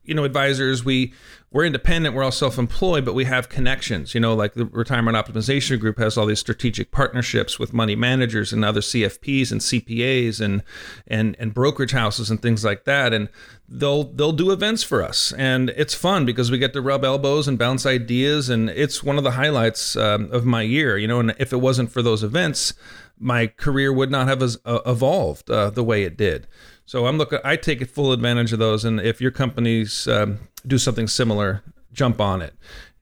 you 0.10 0.16
know 0.16 0.24
advisors 0.24 0.84
we 0.84 1.14
we're 1.52 1.66
independent 1.66 2.14
we're 2.14 2.24
all 2.24 2.32
self-employed 2.32 3.06
but 3.06 3.14
we 3.14 3.26
have 3.26 3.48
connections. 3.48 4.14
You 4.14 4.20
know 4.20 4.34
like 4.34 4.56
the 4.56 4.66
retirement 4.66 5.16
optimization 5.16 5.80
group 5.80 6.00
has 6.00 6.18
all 6.18 6.26
these 6.26 6.40
strategic 6.40 6.92
partnerships 6.92 7.60
with 7.60 7.72
money 7.74 7.96
managers 7.96 8.52
and 8.52 8.66
other 8.66 8.82
cfps 8.82 9.52
and 9.52 9.62
cpas 9.62 10.42
and 10.42 10.64
and 11.08 11.36
and 11.40 11.54
brokerage 11.54 11.92
houses 11.92 12.30
and 12.30 12.42
things 12.42 12.66
like 12.66 12.84
that. 12.86 13.14
And 13.14 13.30
they'll 13.68 14.06
they'll 14.06 14.32
do 14.32 14.52
events 14.52 14.84
for 14.84 15.04
us. 15.04 15.32
And 15.34 15.70
it's 15.70 15.94
fun 15.94 16.26
because 16.26 16.50
we 16.50 16.58
get 16.58 16.74
to 16.74 16.82
rub 16.82 17.06
elbows 17.06 17.48
and 17.48 17.58
bounce 17.58 17.86
ideas. 17.86 18.50
And 18.50 18.70
it's 18.72 19.04
one 19.04 19.18
of 19.18 19.24
the 19.24 19.32
highlights 19.32 19.96
um, 19.96 20.32
of 20.32 20.46
my 20.46 20.64
year 20.64 20.98
you 20.98 21.08
know 21.08 21.20
and 21.20 21.36
if 21.40 21.54
it 21.54 21.58
wasn't 21.58 21.92
for 21.92 22.02
those 22.02 22.24
events 22.24 22.74
my 23.20 23.48
career 23.48 23.92
would 23.92 24.10
not 24.10 24.28
have 24.28 24.42
uh, 24.42 24.80
evolved 24.86 25.52
uh, 25.52 25.70
the 25.70 25.84
way 25.84 26.04
it 26.04 26.18
did 26.18 26.48
so 26.90 27.06
I'm 27.06 27.20
looking. 27.20 27.38
I 27.44 27.56
take 27.56 27.88
full 27.88 28.14
advantage 28.14 28.52
of 28.52 28.58
those, 28.58 28.84
and 28.84 29.00
if 29.00 29.22
your 29.22 29.30
companies 29.30 30.08
um, 30.08 30.40
do 30.66 30.80
something 30.80 31.08
similar, 31.08 31.62
jump 31.94 32.20
on 32.20 32.42
it. 32.42 32.56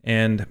And 0.04 0.42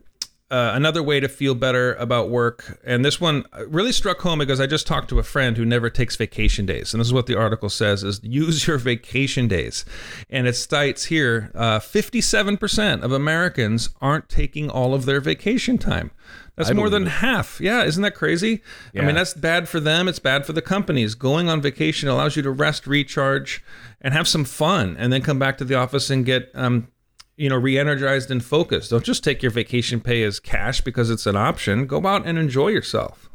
uh, 0.51 0.71
another 0.73 1.03
way 1.03 1.21
to 1.21 1.29
feel 1.29 1.55
better 1.55 1.93
about 1.97 2.31
work, 2.31 2.81
and 2.83 3.05
this 3.05 3.21
one 3.21 3.45
really 3.67 3.93
struck 3.93 4.21
home 4.21 4.39
because 4.39 4.59
I 4.59 4.67
just 4.67 4.87
talked 4.87 5.11
to 5.11 5.19
a 5.19 5.23
friend 5.23 5.59
who 5.59 5.67
never 5.67 5.91
takes 5.91 6.17
vacation 6.17 6.65
days, 6.65 6.95
and 6.95 7.01
this 7.01 7.09
is 7.09 7.13
what 7.13 7.27
the 7.27 7.37
article 7.37 7.69
says: 7.69 8.03
is 8.03 8.21
use 8.23 8.67
your 8.67 8.79
vacation 8.79 9.49
days. 9.49 9.85
And 10.31 10.47
it 10.47 10.55
states 10.55 11.05
here, 11.05 11.51
uh, 11.55 11.79
57% 11.79 13.03
of 13.03 13.13
Americans 13.13 13.91
aren't 14.01 14.31
taking 14.31 14.71
all 14.71 14.95
of 14.95 15.05
their 15.05 15.21
vacation 15.21 15.77
time. 15.77 16.11
That's 16.57 16.71
I 16.71 16.73
more 16.73 16.89
than 16.89 17.07
it. 17.07 17.11
half. 17.11 17.61
Yeah, 17.61 17.85
isn't 17.85 18.03
that 18.03 18.15
crazy? 18.15 18.63
I 18.99 19.03
mean, 19.03 19.15
that's 19.15 19.35
bad 19.35 19.69
for 19.69 19.79
them. 19.79 20.09
It's 20.09 20.19
bad 20.19 20.47
for 20.47 20.55
the 20.55 20.63
companies. 20.63 21.15
Going 21.15 21.51
on 21.51 21.61
vacation 21.61 22.09
allows 22.09 22.35
you 22.35 22.43
to 22.43 22.51
rest, 22.51 22.87
recharge, 22.87 23.63
and 24.01 24.15
have 24.15 24.27
some 24.27 24.45
fun, 24.45 24.97
and 24.99 25.13
then 25.13 25.21
come 25.21 25.39
back 25.39 25.59
to 25.59 25.65
the 25.65 25.75
office 25.75 26.09
and 26.09 26.25
get, 26.25 26.51
um, 26.55 26.89
you 27.37 27.51
know, 27.51 27.57
re-energized 27.57 28.31
and 28.31 28.43
focused. 28.43 28.91
Don't 28.91 29.05
just 29.05 29.23
take 29.23 29.43
your 29.43 29.53
vacation 29.53 30.01
pay 30.01 30.23
as 30.23 30.41
cash 30.41 30.81
because 30.81 31.11
it's 31.11 31.27
an 31.27 31.37
option. 31.37 31.87
Go 31.87 32.07
out 32.07 32.27
and 32.27 32.39
enjoy 32.39 32.69
yourself. 32.69 33.29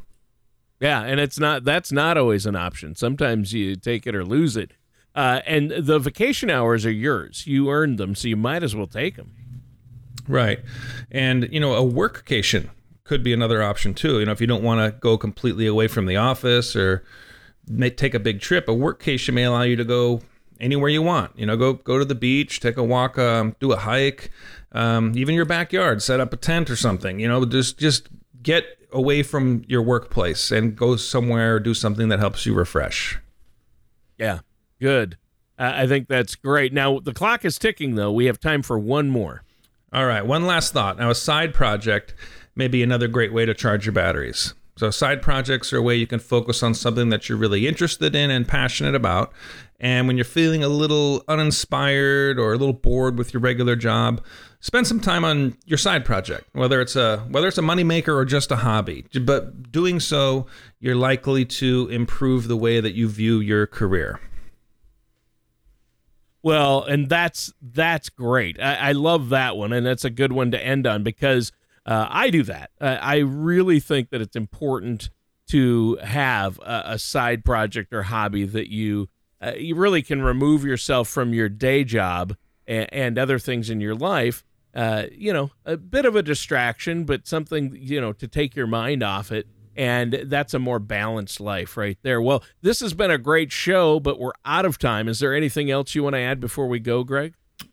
Yeah, 0.80 1.02
and 1.02 1.20
it's 1.20 1.38
not 1.38 1.62
that's 1.62 1.92
not 1.92 2.18
always 2.18 2.44
an 2.44 2.56
option. 2.56 2.96
Sometimes 2.96 3.52
you 3.52 3.76
take 3.76 4.04
it 4.04 4.16
or 4.16 4.24
lose 4.24 4.56
it. 4.56 4.72
Uh, 5.14 5.40
and 5.46 5.70
the 5.70 6.00
vacation 6.00 6.50
hours 6.50 6.84
are 6.84 6.90
yours. 6.90 7.46
You 7.46 7.70
earned 7.70 7.98
them, 7.98 8.16
so 8.16 8.26
you 8.26 8.36
might 8.36 8.64
as 8.64 8.74
well 8.74 8.88
take 8.88 9.14
them. 9.14 9.30
Right. 10.26 10.60
And, 11.10 11.48
you 11.52 11.60
know, 11.60 11.74
a 11.74 11.82
workcation 11.82 12.70
could 13.04 13.22
be 13.22 13.32
another 13.32 13.62
option 13.62 13.94
too. 13.94 14.20
You 14.20 14.26
know, 14.26 14.32
if 14.32 14.40
you 14.40 14.46
don't 14.46 14.62
want 14.62 14.80
to 14.80 14.98
go 14.98 15.18
completely 15.18 15.66
away 15.66 15.88
from 15.88 16.06
the 16.06 16.16
office 16.16 16.76
or 16.76 17.04
may 17.66 17.90
take 17.90 18.14
a 18.14 18.20
big 18.20 18.40
trip, 18.40 18.68
a 18.68 18.72
workcation 18.72 19.34
may 19.34 19.44
allow 19.44 19.62
you 19.62 19.76
to 19.76 19.84
go 19.84 20.22
anywhere 20.60 20.88
you 20.88 21.02
want. 21.02 21.36
You 21.38 21.46
know, 21.46 21.56
go 21.56 21.74
go 21.74 21.98
to 21.98 22.04
the 22.04 22.14
beach, 22.14 22.60
take 22.60 22.76
a 22.76 22.84
walk, 22.84 23.18
um, 23.18 23.56
do 23.60 23.72
a 23.72 23.76
hike, 23.76 24.30
um, 24.72 25.12
even 25.16 25.34
your 25.34 25.44
backyard, 25.44 26.02
set 26.02 26.20
up 26.20 26.32
a 26.32 26.36
tent 26.36 26.70
or 26.70 26.76
something. 26.76 27.18
You 27.18 27.28
know, 27.28 27.44
just 27.44 27.78
just 27.78 28.08
get 28.42 28.64
away 28.92 29.22
from 29.22 29.64
your 29.66 29.82
workplace 29.82 30.50
and 30.50 30.76
go 30.76 30.96
somewhere, 30.96 31.58
do 31.58 31.74
something 31.74 32.08
that 32.08 32.18
helps 32.18 32.46
you 32.46 32.54
refresh. 32.54 33.18
Yeah, 34.18 34.40
good. 34.80 35.16
Uh, 35.58 35.72
I 35.74 35.86
think 35.86 36.08
that's 36.08 36.34
great. 36.34 36.72
Now 36.72 37.00
the 37.00 37.12
clock 37.12 37.44
is 37.44 37.58
ticking, 37.58 37.96
though. 37.96 38.12
We 38.12 38.26
have 38.26 38.40
time 38.40 38.62
for 38.62 38.78
one 38.78 39.10
more. 39.10 39.42
All 39.92 40.06
right, 40.06 40.24
one 40.24 40.46
last 40.46 40.72
thought. 40.72 40.98
Now, 40.98 41.10
a 41.10 41.14
side 41.14 41.52
project 41.52 42.14
may 42.54 42.68
be 42.68 42.82
another 42.82 43.08
great 43.08 43.32
way 43.32 43.46
to 43.46 43.54
charge 43.54 43.86
your 43.86 43.92
batteries. 43.92 44.54
So, 44.76 44.90
side 44.90 45.20
projects 45.20 45.72
are 45.72 45.78
a 45.78 45.82
way 45.82 45.96
you 45.96 46.06
can 46.06 46.18
focus 46.18 46.62
on 46.62 46.74
something 46.74 47.10
that 47.10 47.28
you're 47.28 47.36
really 47.36 47.66
interested 47.66 48.14
in 48.14 48.30
and 48.30 48.48
passionate 48.48 48.94
about. 48.94 49.32
And 49.78 50.06
when 50.06 50.16
you're 50.16 50.24
feeling 50.24 50.64
a 50.64 50.68
little 50.68 51.24
uninspired 51.28 52.38
or 52.38 52.54
a 52.54 52.56
little 52.56 52.72
bored 52.72 53.18
with 53.18 53.34
your 53.34 53.40
regular 53.40 53.76
job, 53.76 54.24
spend 54.60 54.86
some 54.86 55.00
time 55.00 55.24
on 55.24 55.58
your 55.66 55.76
side 55.76 56.04
project, 56.04 56.48
whether 56.52 56.80
it's 56.80 56.96
a 56.96 57.18
whether 57.28 57.48
it's 57.48 57.58
a 57.58 57.62
moneymaker 57.62 58.14
or 58.14 58.24
just 58.24 58.50
a 58.50 58.56
hobby. 58.56 59.04
But 59.20 59.70
doing 59.70 60.00
so, 60.00 60.46
you're 60.80 60.96
likely 60.96 61.44
to 61.44 61.88
improve 61.90 62.48
the 62.48 62.56
way 62.56 62.80
that 62.80 62.94
you 62.94 63.08
view 63.08 63.40
your 63.40 63.66
career. 63.66 64.20
Well, 66.42 66.82
and 66.84 67.08
that's 67.08 67.52
that's 67.60 68.08
great. 68.08 68.60
I, 68.60 68.74
I 68.74 68.92
love 68.92 69.28
that 69.28 69.56
one, 69.56 69.72
and 69.72 69.84
that's 69.84 70.04
a 70.04 70.10
good 70.10 70.32
one 70.32 70.50
to 70.52 70.64
end 70.64 70.86
on 70.86 71.02
because 71.02 71.52
uh, 71.86 72.06
I 72.08 72.30
do 72.30 72.42
that. 72.44 72.70
Uh, 72.80 72.98
I 73.00 73.18
really 73.18 73.80
think 73.80 74.10
that 74.10 74.20
it's 74.20 74.36
important 74.36 75.10
to 75.48 75.96
have 76.02 76.58
a, 76.60 76.82
a 76.86 76.98
side 76.98 77.44
project 77.44 77.92
or 77.92 78.04
hobby 78.04 78.44
that 78.44 78.70
you 78.70 79.08
uh, 79.40 79.52
you 79.56 79.74
really 79.74 80.02
can 80.02 80.22
remove 80.22 80.64
yourself 80.64 81.08
from 81.08 81.34
your 81.34 81.48
day 81.48 81.82
job 81.82 82.36
and, 82.66 82.88
and 82.92 83.18
other 83.18 83.40
things 83.40 83.70
in 83.70 83.80
your 83.80 83.94
life. 83.94 84.44
Uh, 84.74 85.04
you 85.10 85.32
know, 85.32 85.50
a 85.66 85.76
bit 85.76 86.06
of 86.06 86.14
a 86.14 86.22
distraction, 86.22 87.04
but 87.04 87.26
something 87.26 87.76
you 87.78 88.00
know 88.00 88.12
to 88.12 88.28
take 88.28 88.54
your 88.56 88.66
mind 88.66 89.02
off 89.02 89.32
it. 89.32 89.46
And 89.74 90.24
that's 90.26 90.52
a 90.52 90.58
more 90.58 90.78
balanced 90.78 91.40
life 91.40 91.78
right 91.78 91.96
there. 92.02 92.20
Well, 92.20 92.44
this 92.60 92.80
has 92.80 92.92
been 92.92 93.10
a 93.10 93.16
great 93.16 93.50
show, 93.50 94.00
but 94.00 94.20
we're 94.20 94.32
out 94.44 94.66
of 94.66 94.78
time. 94.78 95.08
Is 95.08 95.18
there 95.18 95.34
anything 95.34 95.70
else 95.70 95.94
you 95.94 96.02
want 96.02 96.14
to 96.14 96.20
add 96.20 96.40
before 96.40 96.68
we 96.68 96.78
go, 96.78 97.04
Greg? 97.04 97.32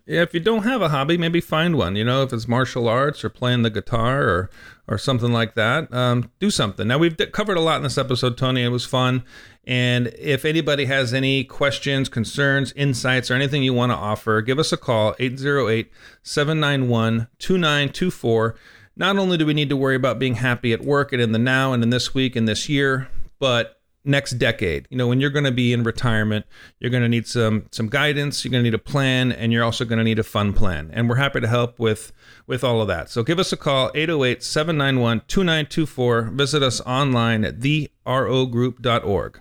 Yeah, 0.09 0.23
if 0.23 0.33
you 0.33 0.39
don't 0.39 0.63
have 0.63 0.81
a 0.81 0.89
hobby, 0.89 1.19
maybe 1.19 1.39
find 1.39 1.77
one. 1.77 1.95
You 1.95 2.03
know, 2.03 2.23
if 2.23 2.33
it's 2.33 2.47
martial 2.47 2.87
arts 2.87 3.23
or 3.23 3.29
playing 3.29 3.61
the 3.61 3.69
guitar 3.69 4.23
or 4.23 4.49
or 4.87 4.97
something 4.97 5.31
like 5.31 5.53
that, 5.53 5.93
um, 5.93 6.31
do 6.39 6.49
something. 6.49 6.87
Now 6.87 6.97
we've 6.97 7.15
covered 7.31 7.57
a 7.57 7.61
lot 7.61 7.77
in 7.77 7.83
this 7.83 7.99
episode, 7.99 8.35
Tony. 8.35 8.63
It 8.63 8.69
was 8.69 8.87
fun. 8.87 9.23
And 9.67 10.07
if 10.17 10.45
anybody 10.45 10.85
has 10.85 11.13
any 11.13 11.43
questions, 11.43 12.09
concerns, 12.09 12.71
insights, 12.71 13.29
or 13.29 13.35
anything 13.35 13.61
you 13.61 13.75
want 13.75 13.91
to 13.91 13.95
offer, 13.95 14.41
give 14.41 14.57
us 14.57 14.71
a 14.71 14.77
call 14.77 15.15
808 15.19 15.91
791 16.23 17.27
2924. 17.37 18.55
Not 18.95 19.17
only 19.19 19.37
do 19.37 19.45
we 19.45 19.53
need 19.53 19.69
to 19.69 19.77
worry 19.77 19.95
about 19.95 20.17
being 20.17 20.35
happy 20.35 20.73
at 20.73 20.81
work 20.81 21.13
and 21.13 21.21
in 21.21 21.33
the 21.33 21.39
now 21.39 21.71
and 21.71 21.83
in 21.83 21.91
this 21.91 22.15
week 22.15 22.35
and 22.35 22.47
this 22.47 22.67
year, 22.67 23.09
but 23.37 23.78
next 24.03 24.33
decade. 24.33 24.87
You 24.89 24.97
know, 24.97 25.07
when 25.07 25.19
you're 25.19 25.29
going 25.29 25.45
to 25.45 25.51
be 25.51 25.73
in 25.73 25.83
retirement, 25.83 26.45
you're 26.79 26.91
going 26.91 27.03
to 27.03 27.09
need 27.09 27.27
some 27.27 27.67
some 27.71 27.87
guidance, 27.87 28.43
you're 28.43 28.51
going 28.51 28.63
to 28.63 28.69
need 28.69 28.73
a 28.73 28.79
plan, 28.79 29.31
and 29.31 29.53
you're 29.53 29.63
also 29.63 29.85
going 29.85 29.99
to 29.99 30.03
need 30.03 30.19
a 30.19 30.23
fun 30.23 30.53
plan. 30.53 30.89
And 30.93 31.09
we're 31.09 31.15
happy 31.15 31.41
to 31.41 31.47
help 31.47 31.79
with 31.79 32.11
with 32.47 32.63
all 32.63 32.81
of 32.81 32.87
that. 32.87 33.09
So 33.09 33.23
give 33.23 33.39
us 33.39 33.53
a 33.53 33.57
call 33.57 33.91
808-791-2924. 33.91 36.33
Visit 36.33 36.63
us 36.63 36.81
online 36.81 37.45
at 37.45 37.59
therogroup.org. 37.59 39.39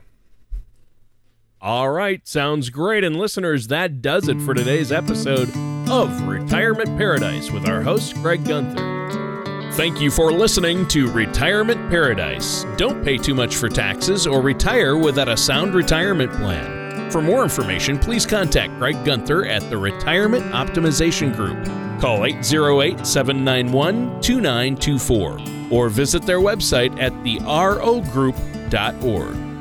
All 1.61 1.90
right, 1.90 2.25
sounds 2.27 2.71
great. 2.71 3.03
And 3.03 3.16
listeners, 3.16 3.66
that 3.66 4.01
does 4.01 4.29
it 4.29 4.40
for 4.42 4.55
today's 4.55 4.92
episode 4.92 5.51
of 5.88 6.29
Retirement 6.29 6.97
Paradise 6.97 7.51
with 7.51 7.66
our 7.66 7.83
host, 7.83 8.14
Greg 8.16 8.44
Gunther. 8.44 8.98
Thank 9.79 10.01
you 10.01 10.11
for 10.11 10.33
listening 10.33 10.88
to 10.88 11.09
Retirement 11.09 11.88
Paradise. 11.88 12.67
Don't 12.77 13.05
pay 13.05 13.17
too 13.17 13.33
much 13.33 13.55
for 13.55 13.69
taxes 13.69 14.27
or 14.27 14.43
retire 14.43 14.97
without 14.97 15.29
a 15.29 15.37
sound 15.37 15.73
retirement 15.73 16.33
plan. 16.33 17.09
For 17.12 17.23
more 17.23 17.45
information, 17.45 17.97
please 17.97 18.27
contact 18.27 18.77
Greg 18.77 19.05
Gunther 19.05 19.47
at 19.47 19.71
the 19.71 19.79
Retirement 19.79 20.47
Optimization 20.47 21.33
Group. 21.33 21.64
Call 22.01 22.25
808 22.25 23.07
791 23.07 24.21
2924 24.21 25.38
or 25.71 25.88
visit 25.88 26.23
their 26.23 26.41
website 26.41 27.01
at 27.01 27.12
therogroup.org. 27.23 29.48